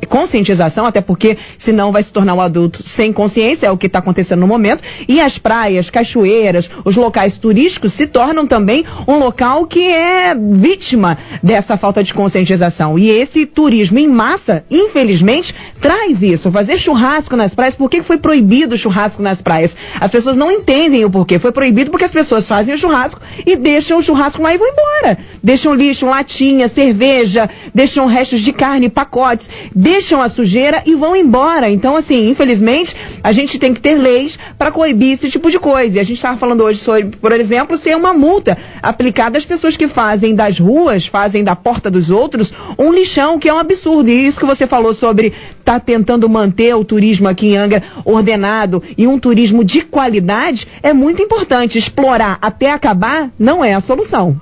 conscientização, 0.08 0.86
até 0.86 1.00
porque 1.00 1.36
senão 1.58 1.90
vai 1.90 2.02
se 2.02 2.12
tornar 2.12 2.34
um 2.34 2.40
adulto 2.40 2.82
sem 2.84 3.12
consciência, 3.12 3.66
é 3.66 3.70
o 3.70 3.76
que 3.76 3.86
está 3.86 3.98
acontecendo 3.98 4.40
no 4.40 4.46
momento. 4.46 4.82
E 5.08 5.20
as 5.20 5.38
praias, 5.38 5.90
cachoeiras, 5.90 6.70
os 6.84 6.96
locais 6.96 7.36
turísticos 7.38 7.92
se 7.92 8.06
tornam 8.06 8.46
também 8.46 8.84
um 9.06 9.18
local 9.18 9.66
que 9.66 9.88
é 9.88 10.34
vítima 10.34 11.18
dessa 11.42 11.76
falta 11.76 12.04
de 12.04 12.14
conscientização. 12.14 12.98
E 12.98 13.10
esse 13.10 13.47
turismo 13.48 13.98
em 13.98 14.06
massa, 14.06 14.64
infelizmente, 14.70 15.54
traz 15.80 16.22
isso. 16.22 16.50
Fazer 16.52 16.78
churrasco 16.78 17.36
nas 17.36 17.54
praias, 17.54 17.74
por 17.74 17.90
que 17.90 18.02
foi 18.02 18.18
proibido 18.18 18.74
o 18.74 18.78
churrasco 18.78 19.22
nas 19.22 19.42
praias? 19.42 19.76
As 20.00 20.10
pessoas 20.10 20.36
não 20.36 20.50
entendem 20.50 21.04
o 21.04 21.10
porquê. 21.10 21.38
Foi 21.38 21.52
proibido 21.52 21.90
porque 21.90 22.04
as 22.04 22.10
pessoas 22.10 22.46
fazem 22.46 22.74
o 22.74 22.78
churrasco 22.78 23.20
e 23.46 23.56
deixam 23.56 23.98
o 23.98 24.02
churrasco 24.02 24.42
lá 24.42 24.54
e 24.54 24.58
vão 24.58 24.68
embora. 24.68 25.18
Deixam 25.42 25.74
lixo, 25.74 26.06
latinha, 26.06 26.68
cerveja, 26.68 27.48
deixam 27.74 28.06
restos 28.06 28.40
de 28.40 28.52
carne, 28.52 28.88
pacotes, 28.88 29.48
deixam 29.74 30.20
a 30.20 30.28
sujeira 30.28 30.82
e 30.86 30.94
vão 30.94 31.16
embora. 31.16 31.70
Então, 31.70 31.96
assim, 31.96 32.30
infelizmente, 32.30 32.94
a 33.22 33.32
gente 33.32 33.58
tem 33.58 33.74
que 33.74 33.80
ter 33.80 33.94
leis 33.96 34.38
para 34.56 34.70
coibir 34.70 35.12
esse 35.12 35.30
tipo 35.30 35.50
de 35.50 35.58
coisa. 35.58 35.96
E 35.96 36.00
a 36.00 36.04
gente 36.04 36.16
estava 36.16 36.36
falando 36.36 36.62
hoje 36.62 36.80
sobre, 36.80 37.16
por 37.16 37.32
exemplo, 37.32 37.76
ser 37.76 37.96
uma 37.96 38.12
multa 38.12 38.56
aplicada 38.82 39.38
às 39.38 39.44
pessoas 39.44 39.76
que 39.76 39.88
fazem 39.88 40.34
das 40.34 40.58
ruas, 40.58 41.06
fazem 41.06 41.42
da 41.42 41.56
porta 41.56 41.90
dos 41.90 42.10
outros, 42.10 42.52
um 42.78 42.92
lixão 42.92 43.37
que 43.38 43.48
é 43.48 43.54
um 43.54 43.58
absurdo. 43.58 44.08
E 44.10 44.26
isso 44.26 44.38
que 44.38 44.46
você 44.46 44.66
falou 44.66 44.94
sobre 44.94 45.28
estar 45.28 45.74
tá 45.74 45.80
tentando 45.80 46.28
manter 46.28 46.74
o 46.74 46.84
turismo 46.84 47.28
aqui 47.28 47.48
em 47.48 47.56
Angra 47.56 47.82
ordenado 48.04 48.82
e 48.96 49.06
um 49.06 49.18
turismo 49.18 49.64
de 49.64 49.82
qualidade 49.82 50.66
é 50.82 50.92
muito 50.92 51.22
importante. 51.22 51.78
Explorar 51.78 52.38
até 52.40 52.72
acabar 52.72 53.30
não 53.38 53.64
é 53.64 53.74
a 53.74 53.80
solução. 53.80 54.40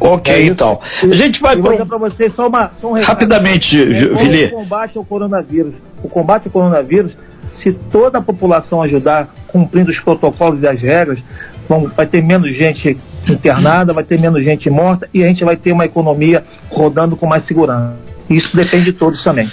Ok, 0.00 0.34
é 0.34 0.46
então. 0.46 0.80
A 1.02 1.14
gente 1.14 1.40
vai 1.40 1.56
para 1.56 1.98
vocês 1.98 2.32
só, 2.34 2.48
uma, 2.48 2.72
só 2.80 2.88
um 2.88 3.00
Rapidamente, 3.00 3.80
é, 3.80 3.84
Vili. 3.86 4.46
O 4.46 4.50
combate 4.50 4.98
ao 4.98 5.04
coronavírus. 5.04 5.74
O 6.02 6.08
combate 6.08 6.46
ao 6.46 6.52
coronavírus 6.52 7.12
se 7.58 7.72
toda 7.72 8.18
a 8.18 8.22
população 8.22 8.82
ajudar 8.82 9.28
cumprindo 9.48 9.90
os 9.90 9.98
protocolos 9.98 10.62
e 10.62 10.66
as 10.66 10.82
regras, 10.82 11.24
vão, 11.68 11.90
vai 11.94 12.06
ter 12.06 12.22
menos 12.22 12.54
gente 12.54 12.96
internada, 13.28 13.92
vai 13.92 14.04
ter 14.04 14.18
menos 14.18 14.44
gente 14.44 14.68
morta 14.68 15.08
e 15.12 15.22
a 15.22 15.26
gente 15.26 15.44
vai 15.44 15.56
ter 15.56 15.72
uma 15.72 15.84
economia 15.84 16.44
rodando 16.70 17.16
com 17.16 17.26
mais 17.26 17.44
segurança. 17.44 17.96
Isso 18.28 18.56
depende 18.56 18.86
de 18.86 18.92
todos 18.92 19.22
também. 19.22 19.50